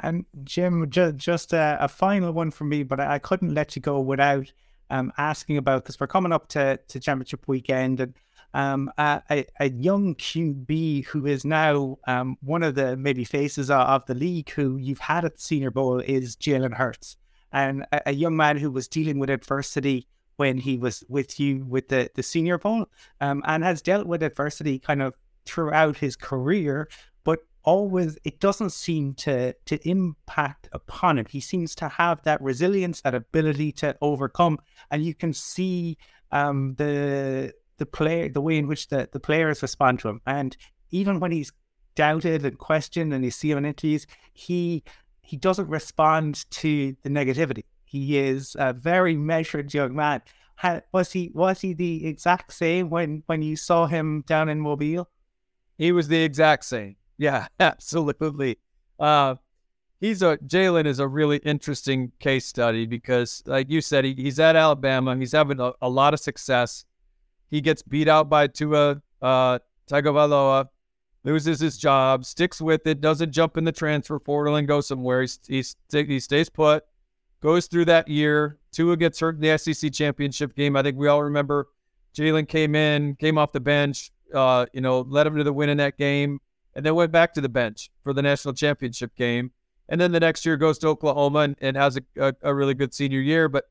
And 0.00 0.24
Jim, 0.42 0.88
just, 0.90 1.16
just 1.16 1.52
a, 1.52 1.76
a 1.80 1.88
final 1.88 2.32
one 2.32 2.50
for 2.50 2.64
me, 2.64 2.82
but 2.82 2.98
I, 2.98 3.14
I 3.14 3.18
couldn't 3.18 3.54
let 3.54 3.76
you 3.76 3.82
go 3.82 4.00
without 4.00 4.52
um, 4.90 5.12
asking 5.16 5.56
about 5.58 5.84
because 5.84 6.00
we're 6.00 6.06
coming 6.06 6.32
up 6.32 6.48
to, 6.48 6.78
to 6.88 7.00
championship 7.00 7.46
weekend 7.46 8.00
and 8.00 8.14
um, 8.54 8.90
a, 8.98 9.44
a, 9.60 9.70
young 9.70 10.14
QB 10.14 11.06
who 11.06 11.26
is 11.26 11.44
now 11.44 11.98
um, 12.06 12.36
one 12.42 12.62
of 12.62 12.74
the 12.74 12.96
maybe 12.96 13.24
faces 13.24 13.70
of, 13.70 13.80
of, 13.80 14.06
the 14.06 14.14
league 14.14 14.50
who 14.50 14.76
you've 14.76 14.98
had 14.98 15.24
at 15.24 15.36
the 15.36 15.40
Senior 15.40 15.70
Bowl 15.70 16.00
is 16.00 16.36
Jalen 16.36 16.74
Hurts, 16.74 17.16
and 17.52 17.86
a, 17.92 18.10
a, 18.10 18.12
young 18.12 18.36
man 18.36 18.58
who 18.58 18.70
was 18.70 18.88
dealing 18.88 19.18
with 19.18 19.30
adversity 19.30 20.06
when 20.36 20.58
he 20.58 20.76
was 20.76 21.02
with 21.08 21.40
you 21.40 21.64
with 21.64 21.88
the, 21.88 22.10
the 22.14 22.22
Senior 22.22 22.58
Bowl 22.58 22.86
um, 23.20 23.42
and 23.46 23.64
has 23.64 23.80
dealt 23.80 24.06
with 24.06 24.22
adversity 24.22 24.78
kind 24.78 25.02
of 25.02 25.14
throughout 25.46 25.96
his 25.96 26.14
career, 26.14 26.88
but 27.24 27.40
always 27.64 28.18
it 28.24 28.38
doesn't 28.40 28.70
seem 28.70 29.14
to 29.14 29.54
to 29.64 29.88
impact 29.88 30.68
upon 30.72 31.18
him. 31.18 31.26
He 31.28 31.40
seems 31.40 31.74
to 31.76 31.88
have 31.88 32.22
that 32.24 32.42
resilience, 32.42 33.00
that 33.00 33.14
ability 33.14 33.72
to 33.72 33.96
overcome, 34.02 34.58
and 34.90 35.02
you 35.02 35.14
can 35.14 35.32
see 35.32 35.96
um, 36.32 36.74
the 36.76 37.54
the 37.82 37.86
play, 37.86 38.28
the 38.28 38.40
way 38.40 38.56
in 38.58 38.68
which 38.68 38.86
the, 38.86 39.08
the 39.10 39.18
players 39.18 39.60
respond 39.60 39.98
to 39.98 40.08
him. 40.08 40.20
And 40.24 40.56
even 40.92 41.18
when 41.18 41.32
he's 41.32 41.50
doubted 41.96 42.44
and 42.44 42.56
questioned 42.56 43.12
and 43.12 43.24
you 43.24 43.32
see 43.32 43.50
him 43.50 43.58
in 43.58 43.64
interviews, 43.64 44.06
he 44.32 44.84
he 45.22 45.36
doesn't 45.36 45.68
respond 45.68 46.48
to 46.50 46.96
the 47.02 47.08
negativity. 47.08 47.64
He 47.84 48.18
is 48.18 48.56
a 48.56 48.72
very 48.72 49.16
measured 49.16 49.74
young 49.74 49.96
man. 49.96 50.22
was 50.92 51.10
he 51.10 51.32
was 51.34 51.60
he 51.60 51.74
the 51.74 52.06
exact 52.06 52.52
same 52.52 52.88
when 52.88 53.24
when 53.26 53.42
you 53.42 53.56
saw 53.56 53.86
him 53.86 54.22
down 54.28 54.48
in 54.48 54.60
Mobile? 54.60 55.08
He 55.76 55.90
was 55.90 56.06
the 56.06 56.22
exact 56.22 56.64
same. 56.64 56.96
Yeah, 57.18 57.46
absolutely. 57.60 58.58
Uh, 58.98 59.36
he's 60.00 60.22
a 60.22 60.38
Jalen 60.38 60.86
is 60.86 60.98
a 60.98 61.06
really 61.06 61.36
interesting 61.38 62.10
case 62.18 62.46
study 62.46 62.84
because, 62.84 63.44
like 63.46 63.70
you 63.70 63.80
said, 63.80 64.04
he, 64.04 64.14
he's 64.14 64.40
at 64.40 64.56
Alabama. 64.56 65.14
He's 65.16 65.30
having 65.30 65.60
a, 65.60 65.72
a 65.80 65.88
lot 65.88 66.14
of 66.14 66.20
success. 66.20 66.84
He 67.52 67.60
gets 67.60 67.82
beat 67.82 68.08
out 68.08 68.30
by 68.30 68.46
Tua 68.46 69.02
uh, 69.20 69.58
Tagovailoa, 69.86 70.68
loses 71.22 71.60
his 71.60 71.76
job, 71.76 72.24
sticks 72.24 72.62
with 72.62 72.86
it, 72.86 73.02
doesn't 73.02 73.30
jump 73.30 73.58
in 73.58 73.64
the 73.64 73.72
transfer 73.72 74.18
portal 74.18 74.56
and 74.56 74.66
go 74.66 74.80
somewhere. 74.80 75.22
He, 75.22 75.62
he, 75.92 76.04
he 76.04 76.18
stays 76.18 76.48
put, 76.48 76.82
goes 77.42 77.66
through 77.66 77.84
that 77.84 78.08
year. 78.08 78.58
Tua 78.72 78.96
gets 78.96 79.20
hurt 79.20 79.34
in 79.34 79.42
the 79.42 79.58
SEC 79.58 79.92
championship 79.92 80.56
game. 80.56 80.76
I 80.76 80.82
think 80.82 80.96
we 80.96 81.08
all 81.08 81.22
remember 81.22 81.68
Jalen 82.16 82.48
came 82.48 82.74
in, 82.74 83.16
came 83.16 83.36
off 83.36 83.52
the 83.52 83.60
bench, 83.60 84.12
uh, 84.32 84.64
you 84.72 84.80
know, 84.80 85.02
led 85.02 85.26
him 85.26 85.36
to 85.36 85.44
the 85.44 85.52
win 85.52 85.68
in 85.68 85.76
that 85.76 85.98
game, 85.98 86.40
and 86.74 86.86
then 86.86 86.94
went 86.94 87.12
back 87.12 87.34
to 87.34 87.42
the 87.42 87.50
bench 87.50 87.90
for 88.02 88.14
the 88.14 88.22
national 88.22 88.54
championship 88.54 89.14
game. 89.14 89.52
And 89.90 90.00
then 90.00 90.12
the 90.12 90.20
next 90.20 90.46
year 90.46 90.56
goes 90.56 90.78
to 90.78 90.88
Oklahoma 90.88 91.40
and, 91.40 91.56
and 91.60 91.76
has 91.76 91.98
a, 91.98 92.02
a, 92.16 92.34
a 92.40 92.54
really 92.54 92.72
good 92.72 92.94
senior 92.94 93.20
year. 93.20 93.50
But 93.50 93.64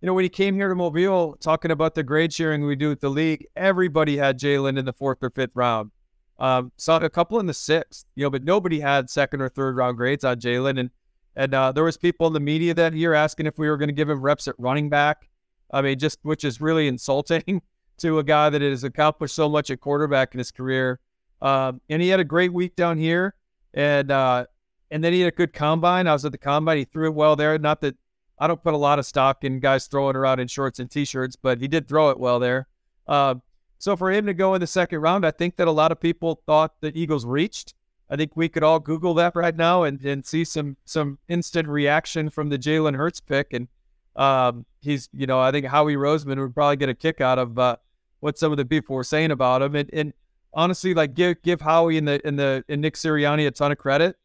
you 0.00 0.06
know, 0.06 0.14
when 0.14 0.24
he 0.24 0.28
came 0.28 0.54
here 0.54 0.68
to 0.68 0.74
Mobile, 0.74 1.36
talking 1.40 1.70
about 1.70 1.94
the 1.94 2.02
grade 2.02 2.32
sharing 2.32 2.64
we 2.66 2.76
do 2.76 2.88
with 2.90 3.00
the 3.00 3.08
league, 3.08 3.46
everybody 3.56 4.16
had 4.16 4.38
Jalen 4.38 4.78
in 4.78 4.84
the 4.84 4.92
fourth 4.92 5.22
or 5.22 5.30
fifth 5.30 5.52
round. 5.54 5.90
Um, 6.38 6.70
saw 6.76 6.98
a 6.98 7.08
couple 7.08 7.40
in 7.40 7.46
the 7.46 7.54
sixth, 7.54 8.04
you 8.14 8.24
know, 8.24 8.30
but 8.30 8.44
nobody 8.44 8.80
had 8.80 9.08
second 9.08 9.40
or 9.40 9.48
third 9.48 9.74
round 9.76 9.96
grades 9.96 10.22
on 10.22 10.38
Jalen. 10.38 10.78
And 10.78 10.90
and 11.34 11.54
uh, 11.54 11.72
there 11.72 11.84
was 11.84 11.96
people 11.96 12.26
in 12.26 12.32
the 12.32 12.40
media 12.40 12.72
that 12.74 12.94
year 12.94 13.12
asking 13.12 13.46
if 13.46 13.58
we 13.58 13.68
were 13.68 13.76
going 13.76 13.88
to 13.88 13.94
give 13.94 14.08
him 14.08 14.20
reps 14.20 14.48
at 14.48 14.54
running 14.58 14.88
back. 14.88 15.28
I 15.70 15.82
mean, 15.82 15.98
just 15.98 16.18
which 16.22 16.44
is 16.44 16.60
really 16.60 16.88
insulting 16.88 17.62
to 17.98 18.18
a 18.18 18.24
guy 18.24 18.50
that 18.50 18.62
has 18.62 18.84
accomplished 18.84 19.34
so 19.34 19.48
much 19.48 19.70
at 19.70 19.80
quarterback 19.80 20.34
in 20.34 20.38
his 20.38 20.50
career. 20.50 21.00
Um, 21.40 21.80
and 21.88 22.00
he 22.00 22.08
had 22.08 22.20
a 22.20 22.24
great 22.24 22.52
week 22.52 22.76
down 22.76 22.98
here, 22.98 23.34
and 23.74 24.10
uh, 24.10 24.46
and 24.90 25.04
then 25.04 25.12
he 25.12 25.20
had 25.20 25.32
a 25.32 25.36
good 25.36 25.52
combine. 25.52 26.06
I 26.06 26.12
was 26.12 26.24
at 26.24 26.32
the 26.32 26.38
combine; 26.38 26.78
he 26.78 26.84
threw 26.84 27.06
it 27.06 27.14
well 27.14 27.36
there. 27.36 27.58
Not 27.58 27.80
that 27.82 27.96
I 28.38 28.46
don't 28.46 28.62
put 28.62 28.74
a 28.74 28.78
lot 28.78 28.98
of 28.98 29.06
stock 29.06 29.44
in 29.44 29.60
guys 29.60 29.86
throwing 29.86 30.16
around 30.16 30.40
in 30.40 30.48
shorts 30.48 30.78
and 30.78 30.90
t-shirts, 30.90 31.36
but 31.36 31.60
he 31.60 31.68
did 31.68 31.88
throw 31.88 32.10
it 32.10 32.18
well 32.18 32.38
there. 32.38 32.68
Uh, 33.06 33.36
so 33.78 33.96
for 33.96 34.10
him 34.10 34.26
to 34.26 34.34
go 34.34 34.54
in 34.54 34.60
the 34.60 34.66
second 34.66 35.00
round, 35.00 35.24
I 35.24 35.30
think 35.30 35.56
that 35.56 35.68
a 35.68 35.72
lot 35.72 35.92
of 35.92 36.00
people 36.00 36.42
thought 36.46 36.80
the 36.80 36.96
Eagles 36.98 37.24
reached. 37.24 37.74
I 38.08 38.16
think 38.16 38.36
we 38.36 38.48
could 38.48 38.62
all 38.62 38.78
Google 38.78 39.14
that 39.14 39.34
right 39.34 39.56
now 39.56 39.82
and, 39.82 40.00
and 40.04 40.24
see 40.24 40.44
some 40.44 40.76
some 40.84 41.18
instant 41.28 41.68
reaction 41.68 42.30
from 42.30 42.48
the 42.48 42.58
Jalen 42.58 42.94
Hurts 42.94 43.20
pick. 43.20 43.52
And 43.52 43.68
um, 44.14 44.64
he's, 44.80 45.08
you 45.12 45.26
know, 45.26 45.40
I 45.40 45.50
think 45.50 45.66
Howie 45.66 45.96
Roseman 45.96 46.40
would 46.40 46.54
probably 46.54 46.76
get 46.76 46.88
a 46.88 46.94
kick 46.94 47.20
out 47.20 47.38
of 47.38 47.58
uh, 47.58 47.76
what 48.20 48.38
some 48.38 48.52
of 48.52 48.58
the 48.58 48.64
people 48.64 48.94
were 48.94 49.04
saying 49.04 49.30
about 49.30 49.60
him. 49.60 49.74
And, 49.74 49.90
and 49.92 50.12
honestly, 50.54 50.94
like 50.94 51.14
give 51.14 51.42
give 51.42 51.60
Howie 51.60 51.98
and 51.98 52.06
the 52.06 52.20
and 52.24 52.38
the 52.38 52.64
and 52.68 52.80
Nick 52.80 52.94
Sirianni 52.94 53.46
a 53.46 53.50
ton 53.50 53.72
of 53.72 53.78
credit 53.78 54.16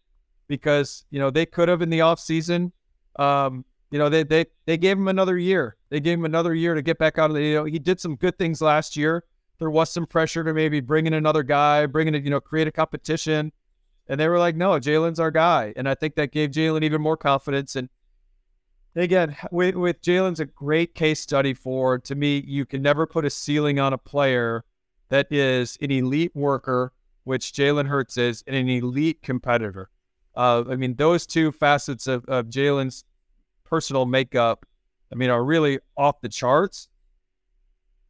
because 0.48 1.06
you 1.10 1.20
know 1.20 1.30
they 1.30 1.46
could 1.46 1.68
have 1.68 1.82
in 1.82 1.90
the 1.90 2.00
offseason 2.00 2.72
um, 3.18 3.66
you 3.92 4.00
know, 4.00 4.10
they 4.10 4.24
they 4.24 4.46
they 4.66 4.78
gave 4.78 4.98
him 4.98 5.10
another 5.10 5.38
year. 5.38 5.76
They 5.90 6.00
gave 6.00 6.18
him 6.18 6.26
another 6.26 6.56
year 6.56 6.74
to 6.74 6.82
get 6.82 6.98
back 6.98 7.20
out 7.20 7.30
of 7.30 7.36
the. 7.36 7.44
You 7.44 7.56
know, 7.56 7.64
he 7.66 7.78
did 7.78 8.00
some 8.00 8.16
good 8.16 8.38
things 8.38 8.62
last 8.62 8.96
year. 8.96 9.26
There 9.60 9.70
was 9.70 9.92
some 9.92 10.08
pressure 10.08 10.44
to 10.44 10.54
maybe 10.54 10.80
bring 10.80 11.06
in 11.06 11.14
another 11.14 11.44
guy, 11.44 11.86
bringing 11.86 12.16
it, 12.16 12.24
you 12.24 12.32
know, 12.32 12.40
create 12.40 12.68
a 12.68 12.72
competition, 12.72 13.52
and 14.08 14.20
they 14.20 14.28
were 14.28 14.40
like, 14.40 14.56
no, 14.56 14.72
Jalen's 14.80 15.20
our 15.20 15.30
guy, 15.30 15.74
and 15.76 15.88
I 15.88 15.94
think 15.94 16.16
that 16.16 16.32
gave 16.32 16.52
Jalen 16.52 16.84
even 16.84 17.02
more 17.02 17.18
confidence. 17.18 17.76
And 17.76 17.90
again, 18.96 19.36
with 19.52 19.76
with 19.76 20.02
Jalen's 20.02 20.40
a 20.40 20.46
great 20.46 20.96
case 20.96 21.20
study 21.20 21.54
for 21.54 22.00
to 22.00 22.16
me. 22.16 22.44
You 22.48 22.66
can 22.66 22.82
never 22.82 23.06
put 23.06 23.26
a 23.26 23.30
ceiling 23.30 23.78
on 23.78 23.92
a 23.92 23.98
player 23.98 24.64
that 25.10 25.30
is 25.30 25.78
an 25.82 25.92
elite 25.92 26.34
worker, 26.34 26.94
which 27.26 27.52
Jalen 27.52 27.88
Hurts 27.88 28.18
is, 28.18 28.44
and 28.48 28.56
an 28.56 28.70
elite 28.70 29.22
competitor. 29.22 29.90
Uh, 30.34 30.64
I 30.70 30.78
mean, 30.78 30.96
those 30.96 31.28
two 31.28 31.52
facets 31.52 32.08
of, 32.08 32.24
of 32.26 32.46
Jalen's 32.46 33.04
personal 33.72 34.06
makeup, 34.06 34.66
I 35.12 35.16
mean, 35.16 35.30
are 35.30 35.44
really 35.44 35.80
off 35.98 36.22
the 36.22 36.30
charts. 36.30 36.90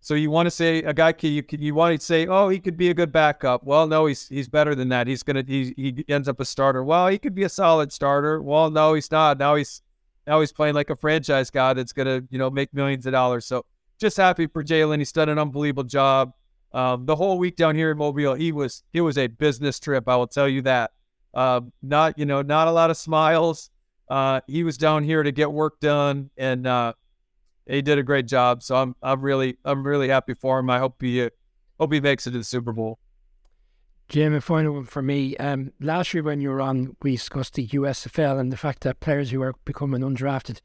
So 0.03 0.15
you 0.15 0.31
want 0.31 0.47
to 0.47 0.51
say 0.51 0.79
a 0.79 0.93
guy 0.93 1.11
can 1.11 1.31
you 1.31 1.43
you 1.51 1.75
want 1.75 1.97
to 1.97 2.03
say, 2.03 2.25
oh, 2.25 2.49
he 2.49 2.59
could 2.59 2.75
be 2.75 2.89
a 2.89 2.93
good 2.93 3.11
backup. 3.11 3.63
Well, 3.63 3.85
no, 3.85 4.07
he's 4.07 4.27
he's 4.27 4.49
better 4.49 4.73
than 4.73 4.89
that. 4.89 5.05
He's 5.05 5.21
gonna 5.21 5.43
he 5.47 5.73
he 5.77 6.03
ends 6.09 6.27
up 6.27 6.39
a 6.39 6.45
starter. 6.45 6.83
Well, 6.83 7.07
he 7.07 7.19
could 7.19 7.35
be 7.35 7.43
a 7.43 7.49
solid 7.49 7.93
starter. 7.93 8.41
Well, 8.41 8.71
no, 8.71 8.95
he's 8.95 9.11
not. 9.11 9.37
Now 9.37 9.53
he's 9.53 9.83
now 10.25 10.39
he's 10.39 10.51
playing 10.51 10.73
like 10.73 10.89
a 10.89 10.95
franchise 10.95 11.51
guy 11.51 11.73
that's 11.73 11.93
gonna 11.93 12.23
you 12.31 12.39
know 12.39 12.49
make 12.49 12.73
millions 12.73 13.05
of 13.05 13.11
dollars. 13.11 13.45
So 13.45 13.63
just 13.99 14.17
happy 14.17 14.47
for 14.47 14.63
Jalen. 14.63 14.97
He's 14.97 15.11
done 15.11 15.29
an 15.29 15.37
unbelievable 15.37 15.83
job. 15.83 16.33
Um, 16.73 17.05
the 17.05 17.15
whole 17.15 17.37
week 17.37 17.55
down 17.55 17.75
here 17.75 17.91
in 17.91 17.97
Mobile, 17.99 18.33
he 18.33 18.51
was 18.51 18.83
it 18.93 19.01
was 19.01 19.19
a 19.19 19.27
business 19.27 19.79
trip. 19.79 20.09
I 20.09 20.15
will 20.15 20.27
tell 20.27 20.49
you 20.49 20.63
that. 20.63 20.91
Uh, 21.31 21.61
not 21.83 22.17
you 22.17 22.25
know 22.25 22.41
not 22.41 22.67
a 22.67 22.71
lot 22.71 22.89
of 22.89 22.97
smiles. 22.97 23.69
Uh, 24.11 24.41
he 24.45 24.65
was 24.65 24.77
down 24.77 25.05
here 25.05 25.23
to 25.23 25.31
get 25.31 25.53
work 25.53 25.79
done, 25.79 26.31
and 26.35 26.67
uh, 26.67 26.91
he 27.65 27.81
did 27.81 27.97
a 27.97 28.03
great 28.03 28.27
job. 28.27 28.61
So 28.61 28.75
I'm 28.75 28.93
I'm 29.01 29.21
really 29.21 29.57
I'm 29.63 29.87
really 29.87 30.09
happy 30.09 30.33
for 30.33 30.59
him. 30.59 30.69
I 30.69 30.79
hope 30.79 31.01
he 31.01 31.23
uh, 31.23 31.29
hope 31.79 31.93
he 31.93 32.01
makes 32.01 32.27
it 32.27 32.31
to 32.31 32.39
the 32.39 32.43
Super 32.43 32.73
Bowl. 32.73 32.99
Jim, 34.09 34.33
a 34.33 34.41
final 34.41 34.73
one 34.73 34.83
for 34.83 35.01
me. 35.01 35.37
Um, 35.37 35.71
last 35.79 36.13
year 36.13 36.23
when 36.23 36.41
you 36.41 36.49
were 36.49 36.59
on, 36.59 36.97
we 37.01 37.11
discussed 37.11 37.53
the 37.53 37.65
USFL 37.67 38.37
and 38.37 38.51
the 38.51 38.57
fact 38.57 38.81
that 38.81 38.99
players 38.99 39.31
who 39.31 39.41
are 39.41 39.55
becoming 39.63 40.01
undrafted 40.01 40.59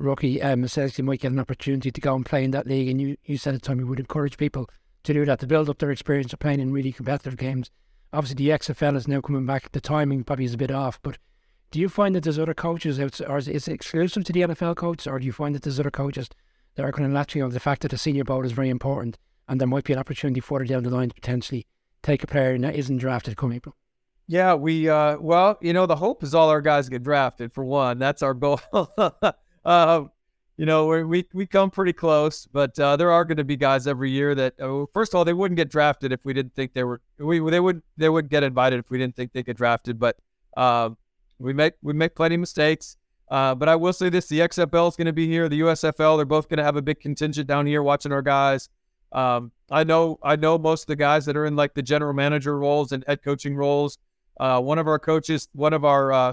rookie 0.00 0.42
um, 0.42 0.64
essentially 0.64 1.06
might 1.06 1.20
get 1.20 1.30
an 1.30 1.38
opportunity 1.38 1.92
to 1.92 2.00
go 2.00 2.16
and 2.16 2.26
play 2.26 2.42
in 2.42 2.50
that 2.50 2.66
league. 2.66 2.88
And 2.88 3.00
you, 3.00 3.16
you 3.24 3.38
said 3.38 3.54
at 3.54 3.62
the 3.62 3.68
time 3.68 3.78
you 3.78 3.86
would 3.86 4.00
encourage 4.00 4.36
people 4.36 4.68
to 5.04 5.14
do 5.14 5.24
that 5.26 5.38
to 5.38 5.46
build 5.46 5.70
up 5.70 5.78
their 5.78 5.92
experience 5.92 6.32
of 6.32 6.40
playing 6.40 6.58
in 6.58 6.72
really 6.72 6.90
competitive 6.90 7.36
games. 7.36 7.70
Obviously, 8.12 8.44
the 8.44 8.58
XFL 8.58 8.96
is 8.96 9.06
now 9.06 9.20
coming 9.20 9.46
back. 9.46 9.70
The 9.70 9.80
timing 9.80 10.24
probably 10.24 10.46
is 10.46 10.54
a 10.54 10.58
bit 10.58 10.72
off, 10.72 10.98
but 11.04 11.18
do 11.70 11.78
you 11.78 11.88
find 11.88 12.14
that 12.14 12.24
there's 12.24 12.38
other 12.38 12.54
coaches 12.54 12.98
or 12.98 13.38
is 13.38 13.48
it 13.48 13.68
exclusive 13.68 14.24
to 14.24 14.32
the 14.32 14.40
NFL 14.40 14.76
coaches, 14.76 15.06
or 15.06 15.18
do 15.18 15.26
you 15.26 15.32
find 15.32 15.54
that 15.54 15.62
there's 15.62 15.78
other 15.78 15.90
coaches 15.90 16.28
that 16.74 16.84
are 16.84 16.92
kind 16.92 17.06
of 17.06 17.12
latching 17.12 17.42
on 17.42 17.50
the 17.50 17.60
fact 17.60 17.82
that 17.82 17.90
the 17.90 17.98
senior 17.98 18.24
bowl 18.24 18.44
is 18.44 18.52
very 18.52 18.70
important, 18.70 19.18
and 19.48 19.60
there 19.60 19.68
might 19.68 19.84
be 19.84 19.92
an 19.92 19.98
opportunity 19.98 20.40
further 20.40 20.64
down 20.64 20.82
the 20.82 20.90
line 20.90 21.08
to 21.08 21.14
potentially 21.14 21.66
take 22.02 22.24
a 22.24 22.26
player 22.26 22.58
that 22.58 22.74
isn't 22.74 22.98
drafted 22.98 23.36
come 23.36 23.52
April? 23.52 23.76
Yeah, 24.26 24.54
we 24.54 24.88
uh, 24.88 25.18
well, 25.18 25.58
you 25.60 25.72
know, 25.72 25.86
the 25.86 25.96
hope 25.96 26.22
is 26.22 26.34
all 26.34 26.48
our 26.48 26.60
guys 26.60 26.88
get 26.88 27.02
drafted 27.02 27.52
for 27.52 27.64
one. 27.64 27.98
That's 27.98 28.22
our 28.22 28.34
goal. 28.34 28.60
uh, 29.64 30.04
you 30.56 30.66
know, 30.66 30.86
we 31.04 31.26
we 31.32 31.46
come 31.46 31.70
pretty 31.70 31.92
close, 31.92 32.46
but 32.46 32.78
uh, 32.78 32.96
there 32.96 33.10
are 33.10 33.24
going 33.24 33.38
to 33.38 33.44
be 33.44 33.56
guys 33.56 33.86
every 33.86 34.10
year 34.10 34.34
that, 34.34 34.54
oh, 34.60 34.88
first 34.92 35.14
of 35.14 35.18
all, 35.18 35.24
they 35.24 35.32
wouldn't 35.32 35.56
get 35.56 35.68
drafted 35.68 36.12
if 36.12 36.24
we 36.24 36.32
didn't 36.32 36.54
think 36.54 36.74
they 36.74 36.84
were. 36.84 37.00
We 37.18 37.40
they 37.50 37.60
would 37.60 37.82
they 37.96 38.08
would 38.08 38.28
get 38.28 38.42
invited 38.42 38.78
if 38.78 38.90
we 38.90 38.98
didn't 38.98 39.14
think 39.14 39.32
they 39.32 39.44
get 39.44 39.56
drafted, 39.56 40.00
but. 40.00 40.16
Um, 40.56 40.96
we 41.40 41.52
make 41.52 41.74
we 41.82 41.92
make 41.92 42.14
plenty 42.14 42.36
of 42.36 42.40
mistakes. 42.40 42.96
Uh, 43.28 43.54
but 43.54 43.68
I 43.68 43.76
will 43.76 43.92
say 43.92 44.08
this: 44.08 44.28
the 44.28 44.40
XFL 44.40 44.88
is 44.88 44.96
going 44.96 45.06
to 45.06 45.12
be 45.12 45.26
here. 45.26 45.48
The 45.48 45.60
USFL, 45.60 46.18
they're 46.18 46.24
both 46.24 46.48
going 46.48 46.58
to 46.58 46.64
have 46.64 46.76
a 46.76 46.82
big 46.82 47.00
contingent 47.00 47.46
down 47.46 47.66
here 47.66 47.82
watching 47.82 48.12
our 48.12 48.22
guys. 48.22 48.68
Um, 49.12 49.52
I 49.70 49.84
know 49.84 50.18
I 50.22 50.36
know 50.36 50.58
most 50.58 50.82
of 50.82 50.86
the 50.88 50.96
guys 50.96 51.26
that 51.26 51.36
are 51.36 51.46
in 51.46 51.56
like 51.56 51.74
the 51.74 51.82
general 51.82 52.12
manager 52.12 52.58
roles 52.58 52.92
and 52.92 53.04
head 53.06 53.22
coaching 53.22 53.56
roles. 53.56 53.98
Uh, 54.38 54.60
one 54.60 54.78
of 54.78 54.86
our 54.86 54.98
coaches, 54.98 55.48
one 55.52 55.72
of 55.72 55.84
our 55.84 56.12
uh, 56.12 56.32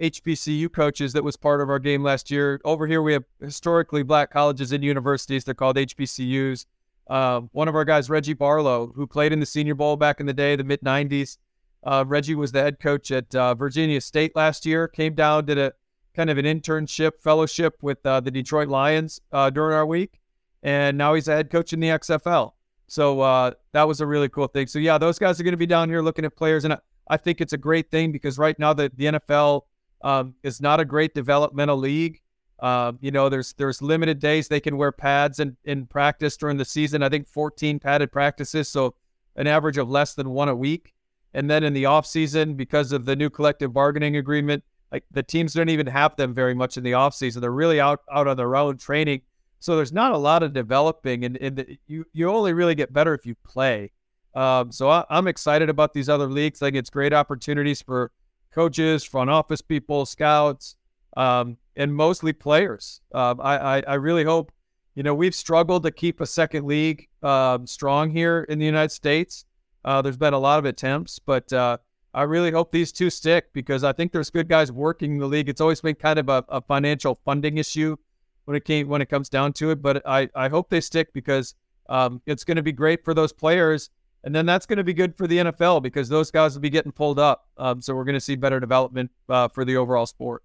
HBCU 0.00 0.72
coaches 0.72 1.12
that 1.12 1.22
was 1.22 1.36
part 1.36 1.60
of 1.60 1.70
our 1.70 1.78
game 1.78 2.02
last 2.02 2.30
year. 2.30 2.60
Over 2.64 2.86
here, 2.86 3.00
we 3.00 3.12
have 3.12 3.24
historically 3.40 4.02
black 4.02 4.30
colleges 4.30 4.72
and 4.72 4.82
universities. 4.82 5.44
They're 5.44 5.54
called 5.54 5.76
HBCUs. 5.76 6.66
Uh, 7.08 7.42
one 7.52 7.68
of 7.68 7.74
our 7.74 7.84
guys, 7.84 8.10
Reggie 8.10 8.32
Barlow, 8.32 8.92
who 8.94 9.06
played 9.06 9.32
in 9.32 9.40
the 9.40 9.46
Senior 9.46 9.74
Bowl 9.74 9.96
back 9.96 10.20
in 10.20 10.26
the 10.26 10.32
day, 10.32 10.56
the 10.56 10.64
mid 10.64 10.80
90s. 10.80 11.38
Uh, 11.84 12.04
Reggie 12.06 12.34
was 12.34 12.52
the 12.52 12.62
head 12.62 12.80
coach 12.80 13.10
at 13.10 13.34
uh, 13.34 13.54
Virginia 13.54 14.00
State 14.00 14.34
last 14.34 14.64
year, 14.64 14.88
came 14.88 15.14
down, 15.14 15.44
did 15.44 15.58
a 15.58 15.72
kind 16.14 16.30
of 16.30 16.38
an 16.38 16.44
internship 16.44 17.20
fellowship 17.20 17.76
with 17.82 18.04
uh, 18.06 18.20
the 18.20 18.30
Detroit 18.30 18.68
Lions 18.68 19.20
uh, 19.32 19.50
during 19.50 19.74
our 19.74 19.84
week, 19.84 20.20
and 20.62 20.96
now 20.96 21.14
he's 21.14 21.28
a 21.28 21.34
head 21.34 21.50
coach 21.50 21.72
in 21.72 21.80
the 21.80 21.88
XFL. 21.88 22.52
So 22.86 23.20
uh, 23.20 23.52
that 23.72 23.88
was 23.88 24.00
a 24.00 24.06
really 24.06 24.28
cool 24.28 24.46
thing. 24.46 24.66
So 24.66 24.78
yeah, 24.78 24.98
those 24.98 25.18
guys 25.18 25.40
are 25.40 25.42
going 25.42 25.52
to 25.52 25.58
be 25.58 25.66
down 25.66 25.88
here 25.88 26.00
looking 26.00 26.24
at 26.24 26.36
players, 26.36 26.64
and 26.64 26.74
I, 26.74 26.78
I 27.08 27.16
think 27.16 27.40
it's 27.40 27.52
a 27.52 27.58
great 27.58 27.90
thing 27.90 28.12
because 28.12 28.38
right 28.38 28.58
now 28.58 28.72
the, 28.72 28.90
the 28.94 29.04
NFL 29.04 29.62
um, 30.02 30.34
is 30.42 30.60
not 30.60 30.80
a 30.80 30.84
great 30.84 31.14
developmental 31.14 31.76
league. 31.76 32.20
Uh, 32.60 32.92
you 33.00 33.10
know, 33.10 33.28
there's 33.28 33.52
there's 33.54 33.82
limited 33.82 34.20
days 34.20 34.48
they 34.48 34.60
can 34.60 34.76
wear 34.76 34.92
pads 34.92 35.40
in, 35.40 35.56
in 35.64 35.86
practice 35.86 36.36
during 36.36 36.56
the 36.56 36.64
season. 36.64 37.02
I 37.02 37.08
think 37.08 37.26
14 37.26 37.78
padded 37.78 38.12
practices, 38.12 38.68
so 38.68 38.94
an 39.36 39.46
average 39.46 39.76
of 39.76 39.90
less 39.90 40.14
than 40.14 40.30
one 40.30 40.48
a 40.48 40.54
week. 40.54 40.93
And 41.34 41.50
then 41.50 41.64
in 41.64 41.72
the 41.72 41.86
off 41.86 42.06
season, 42.06 42.54
because 42.54 42.92
of 42.92 43.04
the 43.04 43.16
new 43.16 43.28
collective 43.28 43.72
bargaining 43.72 44.16
agreement, 44.16 44.62
like 44.92 45.04
the 45.10 45.22
teams 45.22 45.54
don't 45.54 45.68
even 45.68 45.88
have 45.88 46.14
them 46.16 46.32
very 46.32 46.54
much 46.54 46.76
in 46.76 46.84
the 46.84 46.94
off 46.94 47.14
season. 47.14 47.42
They're 47.42 47.50
really 47.50 47.80
out 47.80 48.02
out 48.12 48.28
on 48.28 48.36
their 48.36 48.54
own 48.54 48.78
training. 48.78 49.22
So 49.58 49.76
there's 49.76 49.92
not 49.92 50.12
a 50.12 50.18
lot 50.18 50.42
of 50.42 50.52
developing, 50.52 51.24
and, 51.24 51.36
and 51.38 51.56
the, 51.56 51.78
you 51.86 52.04
you 52.12 52.28
only 52.28 52.52
really 52.52 52.74
get 52.74 52.92
better 52.92 53.12
if 53.14 53.26
you 53.26 53.34
play. 53.44 53.90
Um, 54.34 54.70
so 54.70 54.88
I, 54.88 55.04
am 55.10 55.26
excited 55.26 55.68
about 55.68 55.94
these 55.94 56.08
other 56.08 56.26
leagues. 56.26 56.62
I 56.62 56.66
think 56.66 56.76
it's 56.76 56.90
great 56.90 57.12
opportunities 57.12 57.82
for 57.82 58.12
coaches, 58.52 59.04
front 59.04 59.30
office 59.30 59.60
people, 59.60 60.06
scouts, 60.06 60.76
um, 61.16 61.56
and 61.76 61.94
mostly 61.94 62.32
players. 62.32 63.00
Um, 63.12 63.40
I, 63.40 63.58
I, 63.58 63.82
I 63.88 63.94
really 63.94 64.24
hope. 64.24 64.52
You 64.94 65.02
know, 65.02 65.14
we've 65.14 65.34
struggled 65.34 65.82
to 65.84 65.90
keep 65.90 66.20
a 66.20 66.26
second 66.26 66.66
league 66.66 67.08
um, 67.22 67.66
strong 67.66 68.10
here 68.10 68.44
in 68.48 68.60
the 68.60 68.66
United 68.66 68.92
States. 68.92 69.44
Uh, 69.84 70.00
there's 70.02 70.16
been 70.16 70.34
a 70.34 70.38
lot 70.38 70.58
of 70.58 70.64
attempts, 70.64 71.18
but 71.18 71.52
uh, 71.52 71.76
I 72.14 72.22
really 72.22 72.52
hope 72.52 72.72
these 72.72 72.92
two 72.92 73.10
stick 73.10 73.52
because 73.52 73.84
I 73.84 73.92
think 73.92 74.12
there's 74.12 74.30
good 74.30 74.48
guys 74.48 74.70
working 74.72 75.18
the 75.18 75.26
league. 75.26 75.48
It's 75.48 75.60
always 75.60 75.80
been 75.80 75.96
kind 75.96 76.18
of 76.18 76.28
a, 76.28 76.44
a 76.48 76.60
financial 76.60 77.18
funding 77.24 77.58
issue 77.58 77.96
when 78.44 78.56
it 78.56 78.64
came 78.64 78.88
when 78.88 79.02
it 79.02 79.08
comes 79.08 79.28
down 79.28 79.52
to 79.54 79.70
it, 79.70 79.82
but 79.82 80.06
I, 80.06 80.28
I 80.34 80.48
hope 80.48 80.70
they 80.70 80.80
stick 80.80 81.12
because 81.12 81.54
um, 81.88 82.22
it's 82.26 82.44
going 82.44 82.56
to 82.56 82.62
be 82.62 82.72
great 82.72 83.04
for 83.04 83.14
those 83.14 83.32
players, 83.32 83.90
and 84.22 84.34
then 84.34 84.46
that's 84.46 84.66
going 84.66 84.76
to 84.76 84.84
be 84.84 84.94
good 84.94 85.16
for 85.16 85.26
the 85.26 85.38
NFL 85.38 85.82
because 85.82 86.08
those 86.08 86.30
guys 86.30 86.54
will 86.54 86.60
be 86.62 86.70
getting 86.70 86.92
pulled 86.92 87.18
up. 87.18 87.48
Um, 87.56 87.80
so 87.80 87.94
we're 87.94 88.04
going 88.04 88.14
to 88.14 88.20
see 88.20 88.36
better 88.36 88.60
development 88.60 89.10
uh, 89.28 89.48
for 89.48 89.64
the 89.64 89.76
overall 89.76 90.06
sport. 90.06 90.42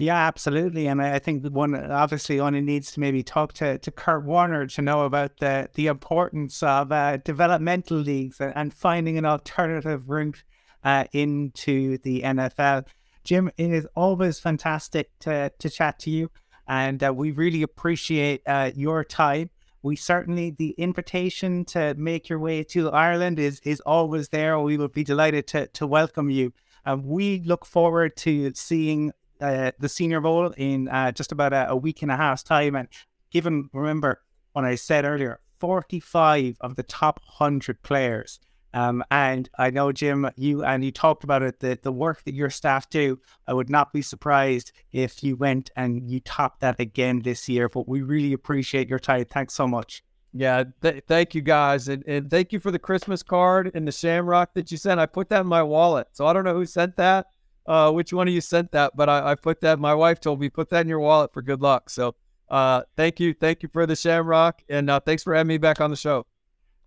Yeah, 0.00 0.28
absolutely. 0.28 0.86
And 0.86 1.02
I 1.02 1.18
think 1.18 1.44
one 1.48 1.74
obviously 1.74 2.38
only 2.38 2.60
needs 2.60 2.92
to 2.92 3.00
maybe 3.00 3.24
talk 3.24 3.52
to, 3.54 3.78
to 3.78 3.90
Kurt 3.90 4.24
Warner 4.24 4.66
to 4.68 4.82
know 4.82 5.04
about 5.04 5.38
the, 5.38 5.68
the 5.74 5.88
importance 5.88 6.62
of 6.62 6.92
uh, 6.92 7.16
developmental 7.16 7.96
leagues 7.96 8.40
and 8.40 8.72
finding 8.72 9.18
an 9.18 9.24
alternative 9.24 10.08
route 10.08 10.44
uh, 10.84 11.04
into 11.12 11.98
the 11.98 12.22
NFL. 12.22 12.86
Jim, 13.24 13.50
it 13.56 13.72
is 13.72 13.88
always 13.96 14.38
fantastic 14.38 15.10
to, 15.18 15.50
to 15.58 15.68
chat 15.68 15.98
to 15.98 16.10
you, 16.10 16.30
and 16.68 17.02
uh, 17.02 17.12
we 17.12 17.32
really 17.32 17.62
appreciate 17.62 18.40
uh, 18.46 18.70
your 18.76 19.02
time. 19.02 19.50
We 19.82 19.96
certainly, 19.96 20.50
the 20.50 20.70
invitation 20.78 21.64
to 21.66 21.94
make 21.94 22.28
your 22.28 22.38
way 22.38 22.62
to 22.64 22.90
Ireland 22.90 23.38
is, 23.40 23.60
is 23.64 23.80
always 23.80 24.28
there. 24.28 24.58
We 24.60 24.76
would 24.76 24.92
be 24.92 25.04
delighted 25.04 25.48
to, 25.48 25.66
to 25.66 25.86
welcome 25.86 26.30
you. 26.30 26.52
Um, 26.86 27.02
we 27.04 27.40
look 27.40 27.66
forward 27.66 28.16
to 28.18 28.52
seeing 28.54 29.12
uh, 29.40 29.72
the 29.78 29.88
Senior 29.88 30.20
Bowl 30.20 30.52
in 30.56 30.88
uh, 30.88 31.12
just 31.12 31.32
about 31.32 31.52
a, 31.52 31.70
a, 31.70 31.76
week 31.76 32.02
and 32.02 32.10
a 32.10 32.16
half's 32.16 32.42
time. 32.42 32.74
And 32.74 32.88
given, 33.30 33.68
remember, 33.72 34.20
what 34.52 34.64
I 34.64 34.74
said 34.74 35.04
earlier, 35.04 35.40
45 35.58 36.56
of 36.60 36.76
the 36.76 36.82
top 36.82 37.20
100 37.38 37.82
players. 37.82 38.40
Um, 38.74 39.02
and 39.10 39.48
I 39.58 39.70
know, 39.70 39.92
Jim, 39.92 40.28
you 40.36 40.62
and 40.62 40.84
you 40.84 40.92
talked 40.92 41.24
about 41.24 41.42
it, 41.42 41.60
the, 41.60 41.78
the 41.82 41.92
work 41.92 42.24
that 42.24 42.34
your 42.34 42.50
staff 42.50 42.90
do. 42.90 43.18
I 43.46 43.54
would 43.54 43.70
not 43.70 43.92
be 43.92 44.02
surprised 44.02 44.72
if 44.92 45.22
you 45.24 45.36
went 45.36 45.70
and 45.74 46.08
you 46.10 46.20
topped 46.20 46.60
that 46.60 46.78
again 46.78 47.20
this 47.20 47.48
year. 47.48 47.68
But 47.68 47.88
we 47.88 48.02
really 48.02 48.32
appreciate 48.32 48.88
your 48.88 48.98
time. 48.98 49.24
Thanks 49.24 49.54
so 49.54 49.66
much. 49.66 50.02
Yeah, 50.34 50.64
th- 50.82 51.04
thank 51.08 51.34
you 51.34 51.40
guys, 51.40 51.88
and, 51.88 52.04
and 52.06 52.30
thank 52.30 52.52
you 52.52 52.60
for 52.60 52.70
the 52.70 52.78
Christmas 52.78 53.22
card 53.22 53.70
and 53.74 53.88
the 53.88 53.92
Shamrock 53.92 54.52
that 54.54 54.70
you 54.70 54.76
sent. 54.76 55.00
I 55.00 55.06
put 55.06 55.30
that 55.30 55.40
in 55.40 55.46
my 55.46 55.62
wallet, 55.62 56.08
so 56.12 56.26
I 56.26 56.34
don't 56.34 56.44
know 56.44 56.54
who 56.54 56.66
sent 56.66 56.96
that, 56.96 57.26
uh, 57.68 57.92
which 57.92 58.12
one 58.12 58.26
of 58.26 58.34
you 58.34 58.40
sent 58.40 58.72
that, 58.72 58.96
but 58.96 59.08
I, 59.08 59.32
I 59.32 59.34
put 59.36 59.60
that. 59.60 59.78
My 59.78 59.94
wife 59.94 60.20
told 60.20 60.40
me 60.40 60.48
put 60.48 60.70
that 60.70 60.80
in 60.80 60.88
your 60.88 61.00
wallet 61.00 61.32
for 61.32 61.42
good 61.42 61.60
luck. 61.60 61.90
So, 61.90 62.16
uh, 62.48 62.82
thank 62.96 63.20
you, 63.20 63.34
thank 63.34 63.62
you 63.62 63.68
for 63.70 63.86
the 63.86 63.94
Shamrock, 63.94 64.62
and 64.68 64.88
uh, 64.88 65.00
thanks 65.00 65.22
for 65.22 65.34
having 65.34 65.48
me 65.48 65.58
back 65.58 65.80
on 65.80 65.90
the 65.90 65.96
show. 65.96 66.26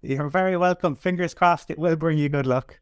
You're 0.02 0.30
very 0.30 0.58
welcome. 0.58 0.96
Fingers 0.96 1.36
crossed, 1.36 1.70
it 1.70 1.78
will 1.78 1.96
bring 1.96 2.18
you 2.18 2.28
good 2.28 2.48
luck. 2.48 2.80